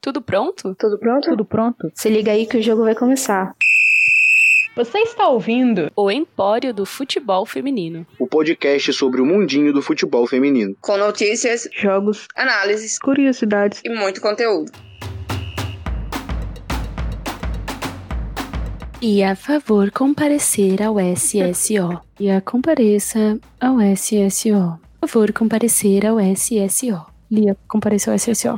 Tudo 0.00 0.22
pronto? 0.22 0.74
Tudo 0.76 0.98
pronto? 0.98 1.28
Tudo 1.30 1.44
pronto? 1.44 1.92
Se 1.94 2.08
liga 2.08 2.32
aí 2.32 2.46
que 2.46 2.56
o 2.56 2.62
jogo 2.62 2.84
vai 2.84 2.94
começar. 2.94 3.54
Você 4.76 4.98
está 5.00 5.28
ouvindo 5.28 5.90
O 5.94 6.10
Empório 6.10 6.72
do 6.72 6.86
Futebol 6.86 7.44
Feminino. 7.44 8.06
o 8.18 8.26
podcast 8.26 8.92
sobre 8.94 9.20
o 9.20 9.26
mundinho 9.26 9.72
do 9.72 9.82
futebol 9.82 10.26
feminino. 10.26 10.74
com 10.80 10.96
notícias, 10.96 11.68
jogos, 11.76 12.26
análises 12.34 12.98
curiosidades. 12.98 13.82
e 13.84 13.90
muito 13.90 14.20
conteúdo. 14.20 14.72
E 19.02 19.22
a 19.22 19.34
favor 19.34 19.90
comparecer 19.90 20.82
ao 20.82 20.96
SSO. 20.98 22.00
E 22.18 22.30
a 22.30 22.40
compareça 22.40 23.38
ao 23.60 23.78
SSO. 23.80 24.78
Por 25.00 25.08
favor 25.08 25.32
comparecer 25.32 26.06
ao 26.06 26.18
SSO. 26.20 27.04
Lia, 27.30 27.56
compareceu 27.68 28.12
ao 28.12 28.18
SSO. 28.18 28.56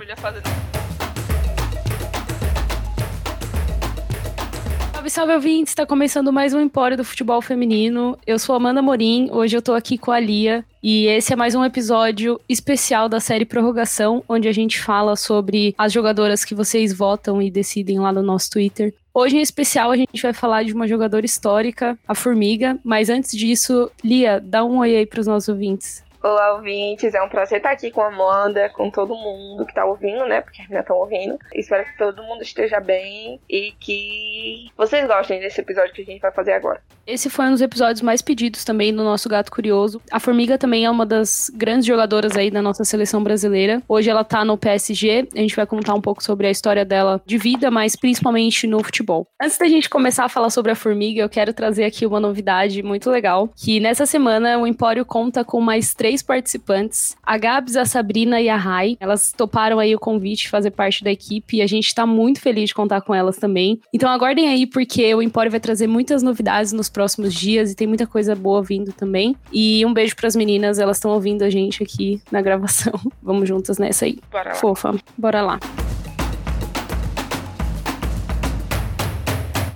Salve, 5.12 5.34
ouvintes! 5.34 5.72
Está 5.72 5.84
começando 5.84 6.32
mais 6.32 6.54
um 6.54 6.60
Empório 6.62 6.96
do 6.96 7.04
Futebol 7.04 7.42
Feminino. 7.42 8.18
Eu 8.26 8.38
sou 8.38 8.54
Amanda 8.54 8.80
Morim, 8.80 9.28
hoje 9.30 9.54
eu 9.54 9.60
tô 9.60 9.74
aqui 9.74 9.98
com 9.98 10.10
a 10.10 10.18
Lia. 10.18 10.64
E 10.82 11.04
esse 11.04 11.34
é 11.34 11.36
mais 11.36 11.54
um 11.54 11.62
episódio 11.62 12.40
especial 12.48 13.10
da 13.10 13.20
série 13.20 13.44
Prorrogação, 13.44 14.24
onde 14.26 14.48
a 14.48 14.52
gente 14.52 14.80
fala 14.80 15.14
sobre 15.14 15.74
as 15.76 15.92
jogadoras 15.92 16.46
que 16.46 16.54
vocês 16.54 16.94
votam 16.94 17.42
e 17.42 17.50
decidem 17.50 17.98
lá 17.98 18.10
no 18.10 18.22
nosso 18.22 18.52
Twitter. 18.52 18.94
Hoje, 19.12 19.36
em 19.36 19.42
especial, 19.42 19.90
a 19.90 19.96
gente 19.98 20.22
vai 20.22 20.32
falar 20.32 20.62
de 20.62 20.72
uma 20.72 20.88
jogadora 20.88 21.26
histórica, 21.26 21.98
a 22.08 22.14
Formiga. 22.14 22.78
Mas 22.82 23.10
antes 23.10 23.36
disso, 23.36 23.90
Lia, 24.02 24.40
dá 24.42 24.64
um 24.64 24.78
oi 24.78 24.96
aí 24.96 25.04
pros 25.04 25.26
nossos 25.26 25.50
ouvintes. 25.50 26.02
Olá, 26.24 26.54
ouvintes. 26.54 27.14
É 27.14 27.20
um 27.20 27.28
prazer 27.28 27.58
estar 27.58 27.72
aqui 27.72 27.90
com 27.90 28.00
a 28.00 28.06
Amanda, 28.06 28.68
com 28.68 28.88
todo 28.88 29.12
mundo 29.12 29.66
que 29.66 29.74
tá 29.74 29.84
ouvindo, 29.84 30.24
né? 30.24 30.40
Porque 30.40 30.62
ainda 30.62 30.78
estão 30.78 30.96
ouvindo. 30.96 31.36
Espero 31.52 31.84
que 31.84 31.98
todo 31.98 32.22
mundo 32.22 32.42
esteja 32.42 32.78
bem 32.78 33.40
e 33.50 33.72
que 33.72 34.70
vocês 34.76 35.04
gostem 35.08 35.40
desse 35.40 35.60
episódio 35.60 35.92
que 35.92 36.02
a 36.02 36.04
gente 36.04 36.20
vai 36.20 36.30
fazer 36.30 36.52
agora. 36.52 36.80
Esse 37.04 37.28
foi 37.28 37.46
um 37.46 37.50
dos 37.50 37.60
episódios 37.60 38.02
mais 38.02 38.22
pedidos 38.22 38.64
também 38.64 38.94
do 38.94 39.02
nosso 39.02 39.28
Gato 39.28 39.50
Curioso. 39.50 40.00
A 40.12 40.20
Formiga 40.20 40.56
também 40.56 40.84
é 40.84 40.90
uma 40.90 41.04
das 41.04 41.50
grandes 41.52 41.84
jogadoras 41.84 42.36
aí 42.36 42.52
da 42.52 42.62
nossa 42.62 42.84
seleção 42.84 43.20
brasileira. 43.24 43.82
Hoje 43.88 44.08
ela 44.08 44.22
tá 44.22 44.44
no 44.44 44.56
PSG. 44.56 45.26
A 45.34 45.38
gente 45.38 45.56
vai 45.56 45.66
contar 45.66 45.94
um 45.94 46.00
pouco 46.00 46.22
sobre 46.22 46.46
a 46.46 46.50
história 46.52 46.84
dela 46.84 47.20
de 47.26 47.36
vida, 47.36 47.68
mas 47.68 47.96
principalmente 47.96 48.68
no 48.68 48.80
futebol. 48.84 49.26
Antes 49.42 49.58
da 49.58 49.66
gente 49.66 49.90
começar 49.90 50.24
a 50.26 50.28
falar 50.28 50.50
sobre 50.50 50.70
a 50.70 50.76
Formiga, 50.76 51.20
eu 51.20 51.28
quero 51.28 51.52
trazer 51.52 51.82
aqui 51.82 52.06
uma 52.06 52.20
novidade 52.20 52.80
muito 52.80 53.10
legal, 53.10 53.50
que 53.56 53.80
nessa 53.80 54.06
semana 54.06 54.56
o 54.58 54.68
Empório 54.68 55.04
conta 55.04 55.44
com 55.44 55.60
mais 55.60 55.92
três 55.94 56.11
participantes, 56.20 57.16
a 57.22 57.38
Gabs, 57.38 57.76
a 57.76 57.84
Sabrina 57.84 58.40
e 58.40 58.48
a 58.48 58.56
Rai. 58.56 58.96
Elas 58.98 59.32
toparam 59.32 59.78
aí 59.78 59.94
o 59.94 60.00
convite 60.00 60.42
de 60.42 60.50
fazer 60.50 60.72
parte 60.72 61.04
da 61.04 61.12
equipe 61.12 61.58
e 61.58 61.62
a 61.62 61.66
gente 61.66 61.94
tá 61.94 62.04
muito 62.04 62.40
feliz 62.40 62.70
de 62.70 62.74
contar 62.74 63.00
com 63.02 63.14
elas 63.14 63.36
também. 63.36 63.80
Então 63.94 64.10
aguardem 64.10 64.48
aí 64.48 64.66
porque 64.66 65.14
o 65.14 65.22
Empório 65.22 65.50
vai 65.50 65.60
trazer 65.60 65.86
muitas 65.86 66.22
novidades 66.22 66.72
nos 66.72 66.88
próximos 66.88 67.32
dias 67.32 67.70
e 67.70 67.76
tem 67.76 67.86
muita 67.86 68.06
coisa 68.06 68.34
boa 68.34 68.62
vindo 68.62 68.92
também. 68.92 69.36
E 69.52 69.86
um 69.86 69.94
beijo 69.94 70.16
pras 70.16 70.34
meninas, 70.34 70.80
elas 70.80 70.96
estão 70.96 71.12
ouvindo 71.12 71.42
a 71.42 71.50
gente 71.50 71.82
aqui 71.82 72.20
na 72.32 72.42
gravação. 72.42 72.92
Vamos 73.22 73.48
juntas 73.48 73.78
nessa 73.78 74.04
aí. 74.04 74.18
Bora 74.30 74.50
lá. 74.50 74.56
Fofa, 74.56 74.94
bora 75.16 75.42
lá. 75.42 75.60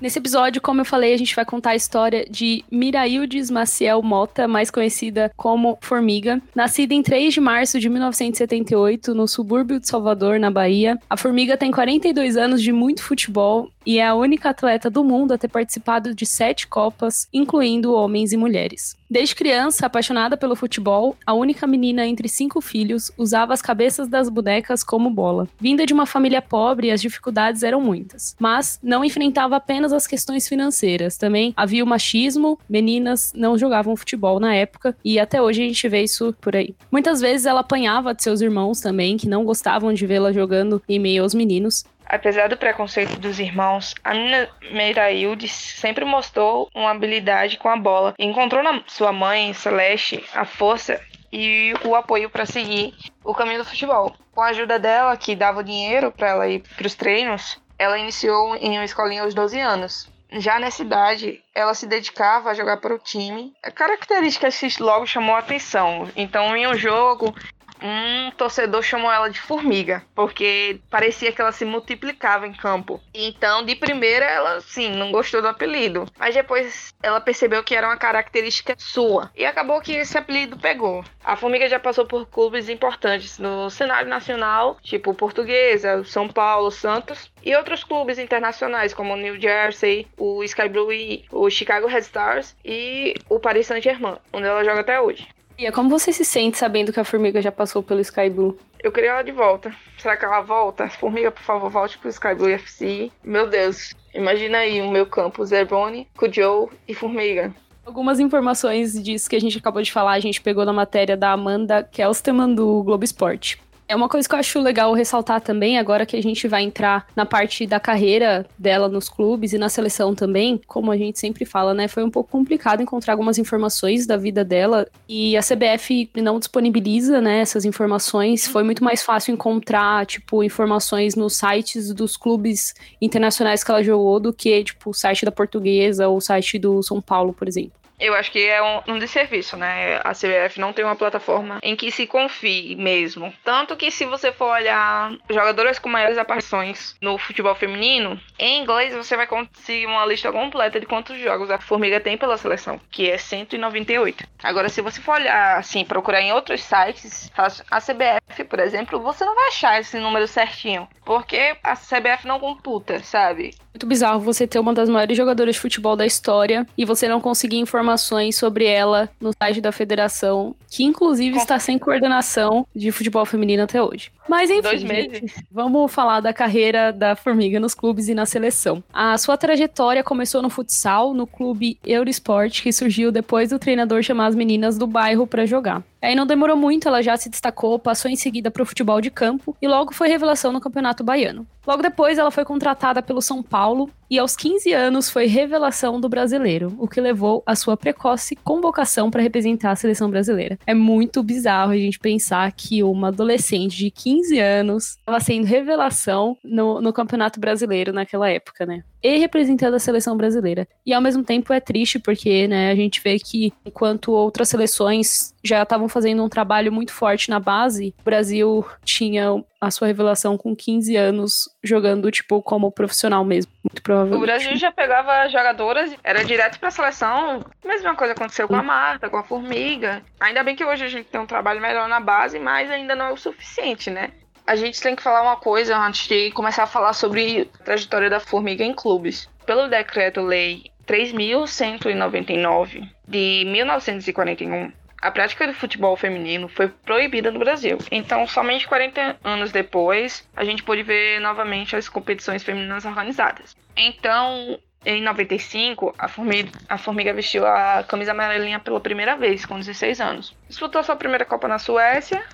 Nesse 0.01 0.19
episódio, 0.19 0.61
como 0.61 0.83
eu 0.83 0.85
falei, 0.85 1.15
a 1.15 1.17
gente 1.17 1.35
vai 1.35 1.45
contar 1.45 1.71
a 1.71 1.77
história 1.77 2.27
de 2.31 2.63
Miraildes 2.71 3.51
Maciel 3.51 4.03
Mota, 4.03 4.47
mais 4.47 4.71
conhecida 4.71 5.33
como 5.37 5.79
Formiga. 5.81 6.41
Nascida 6.55 6.93
em 6.93 7.03
3 7.03 7.33
de 7.33 7.41
março 7.41 7.81
de 7.81 7.89
1978, 7.89 9.15
no 9.15 9.27
subúrbio 9.27 9.81
de 9.81 9.89
Salvador, 9.89 10.39
na 10.39 10.51
Bahia. 10.51 10.99
A 11.09 11.17
Formiga 11.17 11.57
tem 11.57 11.71
42 11.71 12.37
anos 12.37 12.63
de 12.63 12.73
muito 12.73 13.03
futebol 13.03 13.71
e 13.87 13.99
é 13.99 14.07
a 14.07 14.15
única 14.15 14.51
atleta 14.51 14.91
do 14.91 15.03
mundo 15.03 15.33
a 15.33 15.39
ter 15.39 15.49
participado 15.49 16.15
de 16.15 16.27
sete 16.27 16.67
Copas, 16.67 17.29
incluindo 17.33 17.95
homens 17.95 18.33
e 18.33 18.37
mulheres. 18.37 18.97
Desde 19.09 19.35
criança, 19.35 19.87
apaixonada 19.87 20.37
pelo 20.37 20.57
futebol, 20.57 21.17
a 21.25 21.33
única 21.33 21.67
menina 21.67 22.05
entre 22.07 22.29
cinco 22.29 22.61
filhos 22.61 23.13
usava 23.17 23.55
as 23.55 23.63
cabeças 23.63 24.09
das 24.09 24.29
bonecas 24.29 24.83
como 24.83 25.09
bola. 25.09 25.49
Vinda 25.61 25.87
de 25.87 25.95
uma 25.95 26.07
família 26.07 26.43
pobre, 26.43 26.91
as 26.91 27.01
dificuldades 27.01 27.63
eram 27.63 27.81
muitas, 27.81 28.35
mas 28.39 28.81
não 28.83 29.05
enfrentava 29.05 29.57
apenas 29.57 29.93
as 29.93 30.07
questões 30.07 30.49
financeiras. 30.49 31.17
Também 31.17 31.55
havia 31.57 31.85
o 31.85 31.87
machismo, 31.87 32.59
meninas 32.69 33.33
não 33.35 33.57
jogavam 33.57 33.97
futebol 33.97 34.41
na 34.41 34.55
época 34.55 34.97
e 35.05 35.21
até 35.21 35.41
hoje 35.41 35.63
a 35.63 35.67
gente 35.67 35.89
vê 35.89 36.03
isso 36.03 36.35
por 36.41 36.57
aí. 36.57 36.75
Muitas 36.91 37.21
vezes 37.21 37.47
ela 37.47 37.61
apanhava 37.61 38.13
de 38.13 38.23
seus 38.23 38.41
irmãos 38.41 38.81
também, 38.81 39.17
que 39.17 39.29
não 39.29 39.45
gostavam 39.45 39.93
de 39.93 40.07
vê-la 40.07 40.33
jogando 40.33 40.83
em 40.89 40.99
meio 40.99 41.23
aos 41.23 41.35
meninos. 41.35 41.85
Apesar 42.09 42.49
do 42.49 42.57
preconceito 42.57 43.19
dos 43.19 43.41
irmãos, 43.41 43.95
a 44.05 44.15
menina 44.15 44.49
Meirailde 44.71 45.49
sempre 45.49 46.05
mostrou 46.05 46.71
uma 46.75 46.93
habilidade 46.93 47.59
com 47.59 47.69
a 47.69 47.77
bola. 47.77 48.15
Encontrou 48.19 48.63
na 48.63 48.81
sua 48.87 49.13
mãe, 49.13 49.53
Celeste, 49.53 50.25
a 50.33 50.45
força 50.45 51.01
e 51.33 51.75
o 51.85 51.95
apoio 51.97 52.31
para 52.31 52.47
seguir 52.47 52.95
o 53.25 53.35
caminho 53.35 53.59
do 53.59 53.65
futebol. 53.65 54.15
Com 54.33 54.41
a 54.41 54.49
ajuda 54.49 54.79
dela, 54.79 55.17
que 55.17 55.35
dava 55.35 55.61
o 55.61 55.65
dinheiro 55.65 56.13
para 56.13 56.29
ela 56.29 56.49
ir 56.49 56.63
para 56.77 56.87
os 56.87 56.95
treinos, 56.95 57.61
ela 57.79 57.99
iniciou 57.99 58.55
em 58.57 58.79
uma 58.79 58.85
escolinha 58.85 59.23
aos 59.23 59.35
12 59.35 59.59
anos. 59.59 60.09
Já 60.33 60.59
nessa 60.59 60.83
idade, 60.83 61.43
ela 61.55 61.73
se 61.73 61.87
dedicava 61.87 62.51
a 62.51 62.55
jogar 62.55 62.79
para 62.79 62.95
o 62.95 62.99
time. 62.99 63.53
A 63.63 63.71
característica 63.71 64.51
que 64.51 64.83
logo 64.83 65.07
chamou 65.07 65.35
a 65.35 65.39
atenção. 65.39 66.11
Então, 66.17 66.57
em 66.57 66.67
um 66.67 66.75
jogo, 66.75 67.35
um 67.83 68.31
torcedor 68.33 68.83
chamou 68.83 69.11
ela 69.11 69.29
de 69.29 69.41
formiga, 69.41 70.03
porque 70.15 70.81
parecia 70.91 71.33
que 71.33 71.41
ela 71.41 71.53
se 71.53 71.65
multiplicava 71.65 72.47
em 72.47 72.53
campo. 72.53 73.01
Então, 73.15 73.65
de 73.65 73.75
primeira, 73.75 74.25
ela, 74.25 74.61
sim, 74.61 74.91
não 74.91 75.11
gostou 75.11 75.43
do 75.43 75.49
apelido. 75.49 76.07
Mas 76.19 76.35
depois 76.35 76.95
ela 77.03 77.21
percebeu 77.21 77.63
que 77.63 77.75
era 77.75 77.87
uma 77.87 77.97
característica 77.97 78.75
sua. 78.79 79.31
E 79.35 79.45
acabou 79.45 79.81
que 79.81 79.93
esse 79.93 80.17
apelido 80.17 80.57
pegou. 80.57 81.05
A 81.25 81.37
formiga 81.37 81.69
já 81.69 81.79
passou 81.79 82.07
por 82.07 82.27
clubes 82.27 82.69
importantes 82.69 83.39
no 83.39 83.69
cenário 83.71 84.09
nacional, 84.09 84.79
tipo 84.83 85.15
Portuguesa, 85.15 86.05
São 86.05 86.29
Paulo, 86.29 86.71
Santos. 86.71 87.31
E 87.43 87.55
outros 87.55 87.85
clubes 87.85 88.19
internacionais, 88.19 88.93
como 88.93 89.13
o 89.13 89.17
New 89.17 89.41
Jersey, 89.41 90.07
o 90.17 90.43
Sky 90.43 90.69
Blue, 90.69 90.87
o 91.31 91.49
Chicago 91.49 91.87
Red 91.87 92.01
Stars 92.01 92.57
e 92.65 93.15
o 93.29 93.39
Paris 93.39 93.67
Saint-Germain, 93.67 94.17
onde 94.33 94.47
ela 94.47 94.65
joga 94.65 94.81
até 94.81 95.01
hoje. 95.01 95.29
E 95.59 95.71
como 95.73 95.89
você 95.89 96.13
se 96.13 96.25
sente 96.25 96.59
sabendo 96.59 96.93
que 96.93 97.01
a 97.01 97.05
formiga 97.05 97.41
já 97.41 97.51
passou 97.51 97.83
pelo 97.83 98.01
Sky 98.01 98.29
Blue? 98.29 98.59
Eu 98.83 98.93
queria 98.93 99.11
ela 99.13 99.23
de 99.23 99.33
volta. 99.33 99.75
Será 99.97 100.15
que 100.17 100.25
ela 100.25 100.43
volta? 100.43 100.89
Formiga, 100.89 101.31
por 101.31 101.43
favor, 101.43 101.71
volte 101.71 101.97
pro 101.97 102.11
Sky 102.11 102.35
Blue 102.35 102.51
FC. 102.51 103.11
Meu 103.25 103.49
Deus, 103.49 103.95
imagina 104.15 104.59
aí 104.59 104.83
o 104.83 104.91
meu 104.91 105.07
campo, 105.07 105.45
Zerboni, 105.45 106.07
Kujou 106.17 106.71
e 106.87 106.95
Formiga. 106.95 107.55
Algumas 107.87 108.21
informações 108.21 109.03
disso 109.03 109.31
que 109.31 109.37
a 109.37 109.41
gente 109.41 109.57
acabou 109.57 109.81
de 109.81 109.93
falar, 109.93 110.13
a 110.13 110.21
gente 110.21 110.43
pegou 110.43 110.65
na 110.65 110.73
matéria 110.73 111.17
da 111.17 111.33
Amanda 111.33 111.83
Kelsterman 111.85 112.55
do 112.55 112.83
Globo 112.83 113.05
Esporte. 113.05 113.59
É 113.89 113.95
uma 113.95 114.09
coisa 114.09 114.29
que 114.29 114.35
eu 114.35 114.39
acho 114.39 114.59
legal 114.59 114.93
ressaltar 114.95 115.41
também, 115.41 115.79
agora 115.79 116.05
que 116.05 116.17
a 116.17 116.23
gente 116.23 116.49
vai 116.49 116.65
entrar 116.65 117.07
na 117.15 117.25
parte 117.25 117.65
da 117.69 117.79
carreira 117.79 118.45
dela 118.59 118.89
nos 118.89 119.09
clubes 119.09 119.53
e 119.53 119.59
na 119.59 119.69
seleção 119.69 120.13
também, 120.13 120.61
como 120.67 120.91
a 120.91 120.97
gente 120.97 121.21
sempre 121.21 121.45
fala, 121.45 121.73
né? 121.73 121.87
Foi 121.87 122.03
um 122.03 122.11
pouco 122.11 122.29
complicado 122.29 122.83
encontrar 122.83 123.13
algumas 123.13 123.39
informações 123.39 124.05
da 124.05 124.17
vida 124.17 124.45
dela 124.45 124.89
e 125.09 125.37
a 125.37 125.41
CBF 125.41 126.11
não 126.17 126.41
disponibiliza, 126.41 127.21
né, 127.21 127.39
essas 127.39 127.65
informações. 127.65 128.49
Foi 128.49 128.65
muito 128.65 128.83
mais 128.83 129.05
fácil 129.05 129.33
encontrar, 129.33 130.05
tipo, 130.05 130.43
informações 130.43 131.15
nos 131.15 131.37
sites 131.37 131.95
dos 131.95 132.17
clubes 132.17 132.75
internacionais 133.01 133.63
que 133.63 133.71
ela 133.71 133.85
jogou 133.85 134.19
do 134.19 134.33
que, 134.33 134.65
tipo, 134.65 134.91
o 134.91 134.95
site 134.95 135.25
da 135.25 135.31
Portuguesa 135.31 136.09
ou 136.09 136.17
o 136.17 136.21
site 136.21 136.59
do 136.59 136.83
São 136.83 137.01
Paulo, 137.01 137.33
por 137.33 137.47
exemplo. 137.47 137.86
Eu 137.99 138.15
acho 138.15 138.31
que 138.31 138.47
é 138.47 138.63
um, 138.63 138.95
um 138.95 138.99
desserviço, 138.99 139.57
né? 139.57 140.01
A 140.05 140.13
CBF 140.13 140.61
não 140.61 140.73
tem 140.73 140.85
uma 140.85 140.97
plataforma 140.97 141.59
em 141.63 141.75
que 141.75 141.91
se 141.91 142.07
confie 142.07 142.77
mesmo. 142.77 143.33
Tanto 143.43 143.77
que 143.77 143.91
se 143.91 144.05
você 144.05 144.33
for 144.33 144.51
olhar 144.51 145.13
jogadoras 145.31 145.79
com 145.79 145.89
maiores 145.89 146.19
aparições 146.19 146.95
no 147.01 147.17
futebol 147.19 147.55
feminino, 147.55 148.21
em 148.39 148.61
inglês 148.61 148.95
você 148.95 149.17
vai 149.17 149.27
conseguir 149.27 149.87
uma 149.87 150.05
lista 150.05 150.31
completa 150.31 150.79
de 150.79 150.87
quantos 150.87 151.19
jogos 151.19 151.51
a 151.51 151.59
Formiga 151.59 152.01
tem 152.01 152.19
pela 152.19 152.37
seleção, 152.37 152.81
que 152.91 153.11
é 153.11 153.17
198. 153.17 154.27
Agora, 154.43 154.69
se 154.69 154.83
você 154.83 155.01
for 155.01 155.15
olhar, 155.15 155.57
assim, 155.57 155.85
procurar 155.85 156.21
em 156.21 156.33
outros 156.33 156.63
sites, 156.63 157.31
a 157.71 157.81
CBF, 157.81 158.45
por 158.45 158.61
exemplo, 158.61 159.01
você 159.01 159.25
não 159.25 159.35
vai 159.35 159.49
achar 159.49 159.81
esse 159.81 159.99
número 159.99 160.29
certinho, 160.29 160.89
porque 161.05 161.57
a 161.63 161.75
CBF 161.75 162.27
não 162.27 162.39
computa, 162.39 163.03
sabe? 163.03 163.55
Muito 163.77 163.87
bizarro 163.87 164.21
você 164.21 164.47
ter 164.47 164.59
uma 164.59 164.73
das 164.73 164.89
maiores 164.89 165.15
jogadoras 165.15 165.57
de 165.57 165.61
futebol 165.61 165.95
da 165.95 166.07
história 166.07 166.67
e 166.79 166.87
você 166.87 167.07
não 167.07 167.21
conseguir 167.21 167.59
informações 167.59 168.35
sobre 168.35 168.65
ela 168.65 169.07
no 169.21 169.33
site 169.35 169.61
da 169.61 169.71
federação, 169.71 170.57
que 170.71 170.83
inclusive 170.83 171.37
está 171.37 171.59
sem 171.59 171.79
coordenação 171.79 172.67
de 172.75 172.91
futebol 172.91 173.27
feminino 173.27 173.65
até 173.65 173.83
hoje. 173.83 174.11
Mas 174.27 174.49
enfim, 174.49 174.63
Dois 174.63 174.83
meses. 174.83 175.31
vamos 175.53 175.93
falar 175.93 176.21
da 176.21 176.33
carreira 176.33 176.91
da 176.91 177.15
Formiga 177.15 177.61
nos 177.61 177.75
clubes 177.75 178.09
e 178.09 178.15
na 178.15 178.25
seleção. 178.25 178.83
A 178.91 179.19
sua 179.19 179.37
trajetória 179.37 180.03
começou 180.03 180.41
no 180.41 180.49
futsal, 180.49 181.13
no 181.13 181.27
clube 181.27 181.79
Eurosport, 181.85 182.63
que 182.63 182.73
surgiu 182.73 183.13
depois 183.13 183.51
do 183.51 183.59
treinador 183.59 184.03
chamar 184.03 184.29
as 184.29 184.35
meninas 184.35 184.79
do 184.79 184.87
bairro 184.87 185.27
para 185.27 185.45
jogar. 185.45 185.85
Aí 186.07 186.15
não 186.15 186.25
demorou 186.25 186.57
muito, 186.57 186.87
ela 186.87 187.03
já 187.03 187.17
se 187.17 187.29
destacou, 187.29 187.81
passou 187.81 188.09
em 188.09 188.15
seguida 188.15 188.49
para 188.49 188.63
o 188.63 188.67
futebol 188.67 189.01
de 189.01 189.11
campo 189.11 189.57
e 189.61 189.67
logo 189.67 189.93
foi 189.93 190.07
revelação 190.07 190.53
no 190.53 190.61
Campeonato 190.61 191.03
Baiano. 191.03 191.45
Logo 191.67 191.83
depois, 191.83 192.17
ela 192.17 192.31
foi 192.31 192.45
contratada 192.45 193.03
pelo 193.03 193.21
São 193.21 193.43
Paulo 193.43 193.91
e 194.11 194.19
aos 194.19 194.37
15 194.37 194.73
anos 194.73 195.11
foi 195.11 195.27
revelação 195.27 196.01
do 196.01 196.09
brasileiro, 196.09 196.75
o 196.79 196.89
que 196.89 197.01
levou 197.01 197.43
à 197.45 197.55
sua 197.55 197.77
precoce 197.77 198.37
convocação 198.37 199.11
para 199.11 199.23
representar 199.23 199.73
a 199.73 199.77
seleção 199.77 200.11
brasileira. 200.11 200.59
É 200.67 200.75
muito 200.75 201.23
bizarro 201.23 201.73
a 201.73 201.77
gente 201.77 201.99
pensar 201.99 202.51
que 202.53 202.83
uma 202.83 203.09
adolescente 203.09 203.77
de 203.77 203.91
15 203.91 204.39
anos 204.39 204.85
estava 204.99 205.21
sendo 205.21 205.47
revelação 205.47 206.37
no, 206.45 206.81
no 206.81 206.93
Campeonato 206.93 207.41
Brasileiro 207.41 207.93
naquela 207.93 208.31
época, 208.31 208.65
né? 208.65 208.83
E 209.03 209.19
representando 209.19 209.75
a 209.75 209.79
seleção 209.79 210.17
brasileira. 210.17 210.67
E 210.85 210.93
ao 210.93 211.01
mesmo 211.01 211.23
tempo 211.23 211.53
é 211.53 211.61
triste 211.61 211.99
porque, 211.99 212.49
né, 212.49 212.71
a 212.71 212.75
gente 212.75 213.01
vê 213.03 213.19
que 213.19 213.53
enquanto 213.65 214.11
outras 214.13 214.49
seleções 214.49 215.33
já 215.45 215.63
estavam 215.63 215.89
fazendo 215.89 216.25
um 216.25 216.29
trabalho 216.29 216.73
muito 216.73 216.93
forte 216.93 217.31
na 217.31 217.39
base, 217.39 217.95
o 218.01 218.05
Brasil 218.05 218.65
tinha 218.85 219.45
a 219.67 219.71
sua 219.71 219.89
revelação 219.89 220.39
com 220.39 220.55
15 220.55 220.95
anos 220.97 221.49
jogando, 221.63 222.11
tipo, 222.11 222.41
como 222.41 222.71
profissional 222.71 223.25
mesmo. 223.25 223.51
Muito 223.65 223.83
provavelmente. 223.83 224.23
O 224.23 224.27
Brasil 224.27 224.57
já 224.57 224.71
pegava 224.71 225.29
jogadoras, 225.29 225.93
era 226.05 226.25
direto 226.25 226.61
pra 226.61 226.71
seleção. 226.71 227.45
Mesma 227.65 227.97
coisa 227.97 228.13
aconteceu 228.13 228.47
com 228.47 228.55
a 228.55 228.63
Marta, 228.63 229.11
com 229.11 229.17
a 229.17 229.25
Formiga. 229.25 230.03
Ainda 230.21 230.45
bem 230.45 230.55
que 230.55 230.65
hoje 230.65 230.85
a 230.85 230.89
gente 230.89 231.09
tem 231.09 231.21
um 231.21 231.27
trabalho 231.27 231.61
melhor 231.61 231.89
na 231.89 231.99
base, 231.99 232.39
mas 232.39 232.71
ainda 232.71 232.95
não 232.95 233.07
é 233.07 233.13
o 233.13 233.17
suficiente, 233.17 233.91
né? 233.91 234.13
A 234.47 234.55
gente 234.55 234.81
tem 234.81 234.95
que 234.95 235.03
falar 235.03 235.23
uma 235.23 235.37
coisa 235.37 235.77
antes 235.77 236.07
de 236.07 236.31
começar 236.31 236.63
a 236.63 236.69
falar 236.69 236.93
sobre 236.93 237.51
a 237.61 237.65
trajetória 237.65 238.09
da 238.09 238.21
Formiga 238.21 238.63
em 238.63 238.73
clubes. 238.73 239.29
Pelo 239.45 239.69
decreto-lei 239.69 240.71
3.199 240.87 242.89
de 243.09 243.45
1941, 243.47 244.73
a 245.07 245.11
prática 245.13 245.47
do 245.47 245.55
futebol 245.55 245.97
feminino 245.97 246.49
foi 246.49 246.67
proibida 246.67 247.31
no 247.31 247.39
Brasil. 247.39 247.79
Então, 247.93 248.27
somente 248.27 248.67
40 248.67 249.19
anos 249.23 249.53
depois, 249.53 250.29
a 250.35 250.43
gente 250.43 250.65
pôde 250.65 250.83
ver 250.83 251.21
novamente 251.21 251.77
as 251.77 251.89
competições 251.89 252.43
femininas 252.43 252.85
organizadas. 252.85 253.55
Então, 253.77 254.59
em 254.85 255.01
95, 255.01 255.95
a 255.97 256.09
Formiga, 256.09 256.51
a 256.69 256.77
Formiga 256.77 257.13
vestiu 257.13 257.47
a 257.47 257.85
camisa 257.85 258.11
amarelinha 258.11 258.59
pela 258.59 258.81
primeira 258.81 259.17
vez, 259.17 259.47
com 259.47 259.57
16 259.57 260.01
anos. 260.01 260.37
Disputou 260.49 260.83
sua 260.83 260.97
primeira 260.97 261.25
Copa 261.25 261.47
na 261.47 261.61
Suécia 261.61 262.25